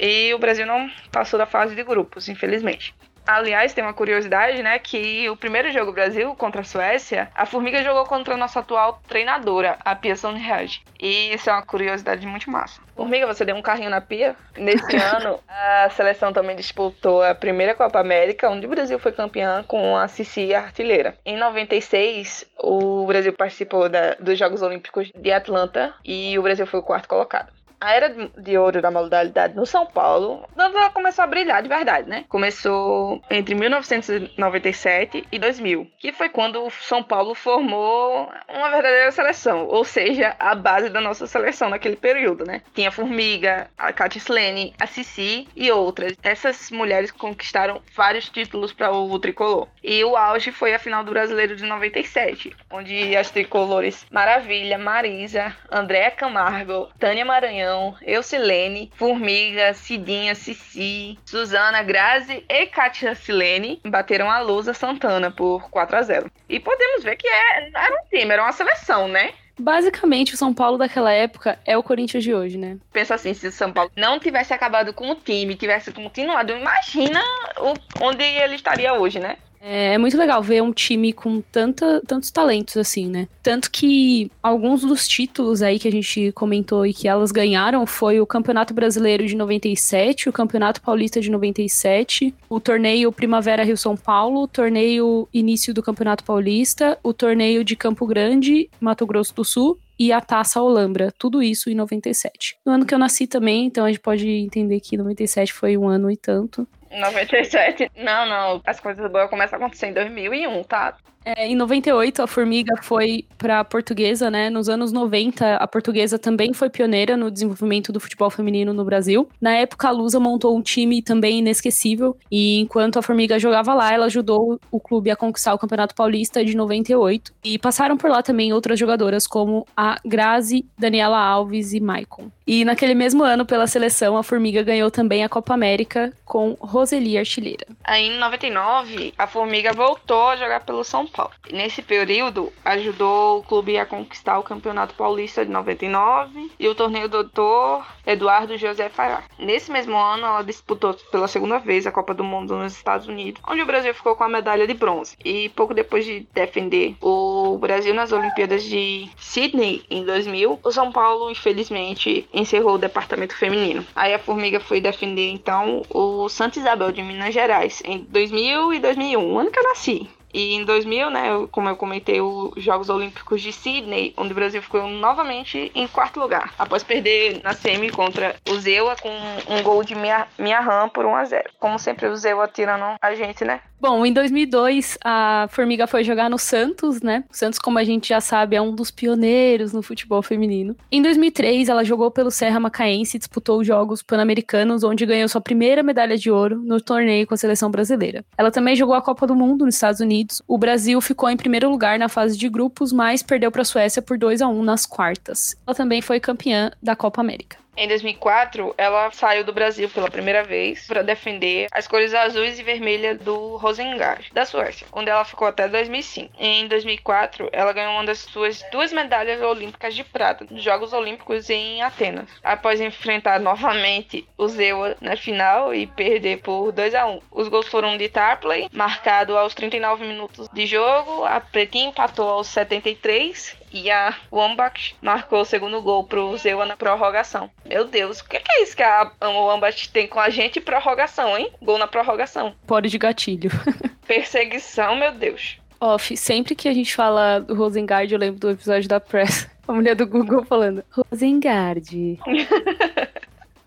e 0.00 0.32
o 0.32 0.38
Brasil 0.38 0.64
não 0.64 0.90
passou 1.10 1.38
da 1.38 1.44
fase 1.44 1.74
de 1.74 1.84
grupos, 1.84 2.30
infelizmente. 2.30 2.94
Aliás, 3.26 3.72
tem 3.72 3.84
uma 3.84 3.94
curiosidade, 3.94 4.62
né? 4.62 4.78
Que 4.78 5.28
o 5.30 5.36
primeiro 5.36 5.70
jogo 5.70 5.92
Brasil 5.92 6.34
contra 6.34 6.60
a 6.60 6.64
Suécia, 6.64 7.30
a 7.34 7.46
Formiga 7.46 7.82
jogou 7.82 8.04
contra 8.04 8.34
a 8.34 8.36
nossa 8.36 8.60
atual 8.60 9.00
treinadora, 9.06 9.78
a 9.84 9.94
Pia 9.94 10.16
Sonreage. 10.16 10.82
E 11.00 11.32
isso 11.32 11.48
é 11.48 11.52
uma 11.52 11.62
curiosidade 11.62 12.26
muito 12.26 12.50
massa. 12.50 12.80
Formiga, 12.96 13.26
você 13.26 13.44
deu 13.44 13.56
um 13.56 13.62
carrinho 13.62 13.90
na 13.90 14.00
Pia? 14.00 14.36
Nesse 14.56 14.96
ano, 14.98 15.40
a 15.48 15.88
seleção 15.90 16.32
também 16.32 16.56
disputou 16.56 17.22
a 17.22 17.34
primeira 17.34 17.74
Copa 17.74 18.00
América, 18.00 18.50
onde 18.50 18.66
o 18.66 18.70
Brasil 18.70 18.98
foi 18.98 19.12
campeã 19.12 19.64
com 19.66 19.96
a 19.96 20.08
Cici 20.08 20.54
artilheira. 20.54 21.16
Em 21.24 21.36
96, 21.36 22.44
o 22.58 23.06
Brasil 23.06 23.32
participou 23.32 23.88
da, 23.88 24.14
dos 24.14 24.38
Jogos 24.38 24.62
Olímpicos 24.62 25.10
de 25.14 25.32
Atlanta 25.32 25.94
e 26.04 26.38
o 26.38 26.42
Brasil 26.42 26.66
foi 26.66 26.80
o 26.80 26.82
quarto 26.82 27.08
colocado 27.08 27.52
a 27.82 27.94
era 27.94 28.14
de 28.38 28.56
ouro 28.56 28.80
da 28.80 28.92
modalidade 28.92 29.56
no 29.56 29.66
São 29.66 29.84
Paulo, 29.84 30.48
começou 30.94 31.24
a 31.24 31.26
brilhar 31.26 31.60
de 31.60 31.68
verdade, 31.68 32.08
né? 32.08 32.24
Começou 32.28 33.20
entre 33.28 33.56
1997 33.56 35.26
e 35.32 35.38
2000, 35.38 35.90
que 35.98 36.12
foi 36.12 36.28
quando 36.28 36.64
o 36.64 36.70
São 36.70 37.02
Paulo 37.02 37.34
formou 37.34 38.30
uma 38.48 38.70
verdadeira 38.70 39.10
seleção, 39.10 39.66
ou 39.66 39.84
seja, 39.84 40.36
a 40.38 40.54
base 40.54 40.90
da 40.90 41.00
nossa 41.00 41.26
seleção 41.26 41.68
naquele 41.68 41.96
período, 41.96 42.44
né? 42.44 42.62
Tinha 42.72 42.88
a 42.88 42.92
Formiga, 42.92 43.68
a 43.76 43.92
Katia 43.92 44.20
Slene, 44.20 44.74
a 44.80 44.86
Cici 44.86 45.48
e 45.56 45.72
outras. 45.72 46.12
Essas 46.22 46.70
mulheres 46.70 47.10
conquistaram 47.10 47.82
vários 47.96 48.28
títulos 48.28 48.72
para 48.72 48.92
o 48.92 49.18
tricolor. 49.18 49.66
E 49.82 50.04
o 50.04 50.16
auge 50.16 50.52
foi 50.52 50.72
a 50.72 50.78
final 50.78 51.02
do 51.02 51.10
Brasileiro 51.10 51.56
de 51.56 51.64
97, 51.64 52.54
onde 52.70 53.16
as 53.16 53.30
tricolores 53.30 54.06
Maravilha, 54.08 54.78
Marisa, 54.78 55.56
Andréa 55.68 56.12
Camargo, 56.12 56.88
Tânia 56.98 57.24
Maranhão 57.24 57.71
Eucilene, 58.02 58.90
Formiga, 58.94 59.74
Cidinha, 59.74 60.34
Cici, 60.34 61.18
Suzana, 61.24 61.82
Grazi 61.82 62.44
e 62.48 62.66
Katia 62.66 63.14
Silene 63.14 63.80
bateram 63.84 64.30
a 64.30 64.40
Lusa 64.40 64.74
Santana 64.74 65.30
por 65.30 65.68
4 65.70 65.96
a 65.96 66.02
0 66.02 66.30
E 66.48 66.60
podemos 66.60 67.02
ver 67.02 67.16
que 67.16 67.26
é, 67.26 67.70
era 67.74 67.94
um 67.94 68.08
time, 68.08 68.32
era 68.32 68.42
uma 68.42 68.52
seleção, 68.52 69.08
né? 69.08 69.32
Basicamente, 69.58 70.34
o 70.34 70.36
São 70.36 70.52
Paulo 70.52 70.78
daquela 70.78 71.12
época 71.12 71.58
é 71.64 71.76
o 71.76 71.82
Corinthians 71.82 72.24
de 72.24 72.34
hoje, 72.34 72.56
né? 72.56 72.78
Pensa 72.92 73.14
assim, 73.14 73.34
se 73.34 73.46
o 73.46 73.52
São 73.52 73.72
Paulo 73.72 73.90
não 73.96 74.18
tivesse 74.18 74.52
acabado 74.52 74.92
com 74.92 75.10
o 75.10 75.14
time, 75.14 75.54
tivesse 75.54 75.92
continuado, 75.92 76.52
imagina 76.52 77.22
o, 77.58 78.04
onde 78.04 78.24
ele 78.24 78.54
estaria 78.54 78.94
hoje, 78.94 79.20
né? 79.20 79.36
É, 79.64 79.94
é 79.94 79.98
muito 79.98 80.18
legal 80.18 80.42
ver 80.42 80.60
um 80.60 80.72
time 80.72 81.12
com 81.12 81.40
tanta, 81.40 82.02
tantos 82.04 82.32
talentos 82.32 82.76
assim, 82.76 83.06
né? 83.06 83.28
Tanto 83.40 83.70
que 83.70 84.28
alguns 84.42 84.82
dos 84.82 85.06
títulos 85.06 85.62
aí 85.62 85.78
que 85.78 85.86
a 85.86 85.92
gente 85.92 86.32
comentou 86.32 86.84
e 86.84 86.92
que 86.92 87.06
elas 87.06 87.30
ganharam 87.30 87.86
foi 87.86 88.20
o 88.20 88.26
Campeonato 88.26 88.74
Brasileiro 88.74 89.24
de 89.24 89.36
97, 89.36 90.28
o 90.28 90.32
Campeonato 90.32 90.82
Paulista 90.82 91.20
de 91.20 91.30
97, 91.30 92.34
o 92.48 92.58
torneio 92.58 93.12
Primavera 93.12 93.62
Rio 93.62 93.76
São 93.76 93.96
Paulo, 93.96 94.42
o 94.42 94.48
torneio 94.48 95.28
Início 95.32 95.72
do 95.72 95.82
Campeonato 95.82 96.24
Paulista, 96.24 96.98
o 97.00 97.14
torneio 97.14 97.62
de 97.62 97.76
Campo 97.76 98.04
Grande, 98.04 98.68
Mato 98.80 99.06
Grosso 99.06 99.32
do 99.32 99.44
Sul 99.44 99.78
e 99.96 100.10
a 100.10 100.20
Taça 100.20 100.60
Olambra, 100.60 101.12
tudo 101.16 101.40
isso 101.40 101.70
em 101.70 101.74
97. 101.76 102.56
No 102.66 102.72
ano 102.72 102.84
que 102.84 102.92
eu 102.92 102.98
nasci 102.98 103.28
também, 103.28 103.66
então 103.66 103.84
a 103.84 103.88
gente 103.88 104.00
pode 104.00 104.28
entender 104.28 104.80
que 104.80 104.96
97 104.96 105.52
foi 105.52 105.76
um 105.76 105.86
ano 105.86 106.10
e 106.10 106.16
tanto. 106.16 106.66
97. 107.00 107.90
Não, 107.96 108.26
não. 108.26 108.62
As 108.66 108.80
coisas 108.80 109.10
boas 109.10 109.30
começam 109.30 109.58
a 109.58 109.62
acontecer 109.62 109.86
em 109.86 109.92
2001, 109.92 110.62
tá? 110.64 110.96
É, 111.24 111.46
em 111.46 111.54
98, 111.54 112.22
a 112.22 112.26
Formiga 112.26 112.74
foi 112.82 113.24
para 113.38 113.60
a 113.60 113.64
Portuguesa, 113.64 114.30
né? 114.30 114.50
Nos 114.50 114.68
anos 114.68 114.92
90, 114.92 115.56
a 115.56 115.66
Portuguesa 115.66 116.18
também 116.18 116.52
foi 116.52 116.68
pioneira 116.68 117.16
no 117.16 117.30
desenvolvimento 117.30 117.92
do 117.92 118.00
futebol 118.00 118.30
feminino 118.30 118.72
no 118.72 118.84
Brasil. 118.84 119.28
Na 119.40 119.52
época, 119.52 119.88
a 119.88 119.90
Lusa 119.90 120.18
montou 120.18 120.56
um 120.56 120.62
time 120.62 121.00
também 121.00 121.38
inesquecível, 121.38 122.16
e 122.30 122.60
enquanto 122.60 122.98
a 122.98 123.02
Formiga 123.02 123.38
jogava 123.38 123.74
lá, 123.74 123.92
ela 123.92 124.06
ajudou 124.06 124.60
o 124.70 124.80
clube 124.80 125.10
a 125.10 125.16
conquistar 125.16 125.54
o 125.54 125.58
Campeonato 125.58 125.94
Paulista 125.94 126.44
de 126.44 126.56
98. 126.56 127.32
E 127.44 127.58
passaram 127.58 127.96
por 127.96 128.10
lá 128.10 128.22
também 128.22 128.52
outras 128.52 128.78
jogadoras, 128.78 129.26
como 129.26 129.66
a 129.76 129.98
Grazi, 130.04 130.66
Daniela 130.78 131.18
Alves 131.18 131.72
e 131.72 131.80
Maicon. 131.80 132.30
E 132.46 132.64
naquele 132.64 132.94
mesmo 132.94 133.22
ano, 133.22 133.46
pela 133.46 133.66
seleção, 133.66 134.16
a 134.16 134.22
Formiga 134.22 134.62
ganhou 134.62 134.90
também 134.90 135.22
a 135.22 135.28
Copa 135.28 135.54
América 135.54 136.12
com 136.24 136.56
Roseli 136.60 137.16
Artilheira. 137.16 137.66
Aí, 137.84 138.08
em 138.08 138.18
99, 138.18 139.14
a 139.16 139.26
Formiga 139.26 139.72
voltou 139.72 140.28
a 140.28 140.36
jogar 140.36 140.60
pelo 140.64 140.82
São 140.82 141.06
Paulo. 141.12 141.32
Nesse 141.52 141.82
período, 141.82 142.52
ajudou 142.64 143.38
o 143.38 143.42
clube 143.42 143.78
a 143.78 143.86
conquistar 143.86 144.38
o 144.38 144.42
Campeonato 144.42 144.94
Paulista 144.94 145.44
de 145.44 145.50
99 145.50 146.50
e 146.58 146.68
o 146.68 146.74
torneio 146.74 147.08
Doutor 147.08 147.86
Eduardo 148.06 148.56
José 148.56 148.88
Fará. 148.88 149.22
Nesse 149.38 149.70
mesmo 149.70 149.96
ano, 149.96 150.26
ela 150.26 150.42
disputou 150.42 150.94
pela 151.10 151.28
segunda 151.28 151.58
vez 151.58 151.86
a 151.86 151.92
Copa 151.92 152.14
do 152.14 152.24
Mundo 152.24 152.56
nos 152.56 152.72
Estados 152.72 153.06
Unidos, 153.06 153.42
onde 153.46 153.62
o 153.62 153.66
Brasil 153.66 153.94
ficou 153.94 154.16
com 154.16 154.24
a 154.24 154.28
medalha 154.28 154.66
de 154.66 154.74
bronze. 154.74 155.16
E 155.24 155.48
pouco 155.50 155.74
depois 155.74 156.04
de 156.04 156.26
defender 156.32 156.96
o 157.00 157.58
Brasil 157.58 157.94
nas 157.94 158.12
Olimpíadas 158.12 158.64
de 158.64 159.10
Sydney 159.16 159.84
em 159.90 160.04
2000, 160.04 160.60
o 160.62 160.72
São 160.72 160.90
Paulo, 160.90 161.30
infelizmente, 161.30 162.28
encerrou 162.32 162.74
o 162.74 162.78
departamento 162.78 163.36
feminino. 163.36 163.84
Aí 163.94 164.14
a 164.14 164.18
Formiga 164.18 164.60
foi 164.60 164.80
defender 164.80 165.30
então 165.30 165.82
o 165.90 166.28
Santa 166.28 166.58
Isabel 166.58 166.92
de 166.92 167.02
Minas 167.02 167.34
Gerais 167.34 167.82
em 167.84 167.98
2000 167.98 168.72
e 168.74 168.78
2001, 168.78 169.38
ano 169.38 169.50
que 169.50 169.58
eu 169.58 169.64
nasci. 169.64 170.08
E 170.32 170.54
em 170.54 170.64
2000, 170.64 171.10
né, 171.10 171.46
como 171.50 171.68
eu 171.68 171.76
comentei, 171.76 172.20
os 172.20 172.62
Jogos 172.62 172.88
Olímpicos 172.88 173.40
de 173.42 173.52
Sydney, 173.52 174.14
onde 174.16 174.32
o 174.32 174.34
Brasil 174.34 174.62
ficou 174.62 174.86
novamente 174.88 175.70
em 175.74 175.86
quarto 175.86 176.20
lugar, 176.20 176.54
após 176.58 176.82
perder 176.82 177.40
na 177.42 177.52
semi 177.52 177.90
contra 177.90 178.36
o 178.48 178.54
Zewa 178.56 178.96
com 179.00 179.10
um 179.48 179.62
gol 179.62 179.84
de 179.84 179.94
minha, 179.94 180.60
RAM 180.60 180.88
por 180.88 181.04
1 181.04 181.16
a 181.16 181.24
0. 181.24 181.50
Como 181.58 181.78
sempre, 181.78 182.06
o 182.06 182.16
Zewa 182.16 182.48
tirando 182.48 182.96
a 183.00 183.14
gente, 183.14 183.44
né? 183.44 183.60
Bom, 183.80 184.06
em 184.06 184.12
2002, 184.12 184.96
a 185.04 185.48
Formiga 185.50 185.88
foi 185.88 186.04
jogar 186.04 186.30
no 186.30 186.38
Santos, 186.38 187.02
né? 187.02 187.24
O 187.28 187.36
Santos, 187.36 187.58
como 187.58 187.80
a 187.80 187.84
gente 187.84 188.10
já 188.10 188.20
sabe, 188.20 188.54
é 188.54 188.62
um 188.62 188.72
dos 188.72 188.92
pioneiros 188.92 189.72
no 189.72 189.82
futebol 189.82 190.22
feminino. 190.22 190.76
Em 190.90 191.02
2003, 191.02 191.68
ela 191.68 191.82
jogou 191.82 192.08
pelo 192.08 192.30
Serra 192.30 192.60
Macaense 192.60 193.16
e 193.16 193.18
disputou 193.18 193.60
os 193.60 193.66
Jogos 193.66 194.00
Pan-Americanos, 194.00 194.84
onde 194.84 195.04
ganhou 195.04 195.28
sua 195.28 195.40
primeira 195.40 195.82
medalha 195.82 196.16
de 196.16 196.30
ouro 196.30 196.60
no 196.62 196.80
torneio 196.80 197.26
com 197.26 197.34
a 197.34 197.36
seleção 197.36 197.72
brasileira. 197.72 198.24
Ela 198.38 198.52
também 198.52 198.76
jogou 198.76 198.94
a 198.94 199.02
Copa 199.02 199.26
do 199.26 199.34
Mundo 199.34 199.64
nos 199.64 199.74
Estados 199.74 199.98
Unidos. 200.00 200.21
O 200.46 200.58
Brasil 200.58 201.00
ficou 201.00 201.28
em 201.28 201.36
primeiro 201.36 201.70
lugar 201.70 201.98
na 201.98 202.08
fase 202.08 202.36
de 202.36 202.48
grupos, 202.48 202.92
mas 202.92 203.22
perdeu 203.22 203.50
para 203.50 203.62
a 203.62 203.64
Suécia 203.64 204.02
por 204.02 204.18
2 204.18 204.42
a 204.42 204.48
1 204.48 204.62
nas 204.62 204.86
quartas. 204.86 205.56
Ela 205.66 205.74
também 205.74 206.02
foi 206.02 206.20
campeã 206.20 206.70
da 206.82 206.96
Copa 206.96 207.20
América. 207.20 207.61
Em 207.74 207.88
2004, 207.88 208.74
ela 208.76 209.10
saiu 209.12 209.44
do 209.44 209.52
Brasil 209.52 209.88
pela 209.88 210.10
primeira 210.10 210.44
vez 210.44 210.86
para 210.86 211.02
defender 211.02 211.68
as 211.72 211.88
cores 211.88 212.12
azuis 212.12 212.58
e 212.58 212.62
vermelhas 212.62 213.18
do 213.18 213.56
Rosengard, 213.56 214.30
da 214.32 214.44
Suécia, 214.44 214.86
onde 214.92 215.08
ela 215.08 215.24
ficou 215.24 215.48
até 215.48 215.66
2005. 215.66 216.34
Em 216.38 216.68
2004, 216.68 217.48
ela 217.50 217.72
ganhou 217.72 217.94
uma 217.94 218.04
das 218.04 218.18
suas 218.18 218.62
duas 218.70 218.92
medalhas 218.92 219.40
olímpicas 219.40 219.94
de 219.94 220.04
prata 220.04 220.46
nos 220.50 220.62
Jogos 220.62 220.92
Olímpicos 220.92 221.48
em 221.48 221.80
Atenas, 221.80 222.28
após 222.44 222.78
enfrentar 222.78 223.40
novamente 223.40 224.28
o 224.36 224.46
Zewa 224.48 224.94
na 225.00 225.16
final 225.16 225.74
e 225.74 225.86
perder 225.86 226.42
por 226.42 226.72
2 226.72 226.94
a 226.94 227.06
1. 227.06 227.20
Os 227.30 227.48
gols 227.48 227.68
foram 227.68 227.96
de 227.96 228.08
Tarpley, 228.08 228.68
marcado 228.70 229.36
aos 229.36 229.54
39 229.54 230.06
minutos 230.06 230.46
de 230.52 230.66
jogo, 230.66 231.24
a 231.24 231.40
Pretinha 231.40 231.88
empatou 231.88 232.28
aos 232.28 232.48
73 232.48 233.61
e 233.72 233.90
a 233.90 234.14
Wambach 234.30 234.94
marcou 235.00 235.40
o 235.40 235.44
segundo 235.44 235.80
gol 235.80 236.04
pro 236.04 236.36
Zewa 236.36 236.66
na 236.66 236.76
prorrogação. 236.76 237.50
Meu 237.64 237.86
Deus, 237.86 238.20
o 238.20 238.28
que 238.28 238.36
é 238.36 238.62
isso 238.62 238.76
que 238.76 238.82
a 238.82 239.10
Wambach 239.20 239.88
tem 239.90 240.06
com 240.06 240.20
a 240.20 240.30
gente? 240.30 240.60
Prorrogação, 240.60 241.36
hein? 241.36 241.50
Gol 241.62 241.78
na 241.78 241.86
prorrogação. 241.86 242.54
Pode 242.66 242.88
de 242.88 242.98
gatilho. 242.98 243.50
Perseguição, 244.06 244.96
meu 244.96 245.12
Deus. 245.12 245.58
Off, 245.80 246.16
sempre 246.16 246.54
que 246.54 246.68
a 246.68 246.74
gente 246.74 246.94
fala 246.94 247.40
do 247.40 247.54
Rosengard, 247.54 248.12
eu 248.12 248.18
lembro 248.18 248.38
do 248.38 248.50
episódio 248.50 248.88
da 248.88 249.00
Press. 249.00 249.50
A 249.66 249.72
mulher 249.72 249.94
do 249.94 250.06
Google 250.06 250.44
falando, 250.44 250.84
Rosengard. 250.90 252.18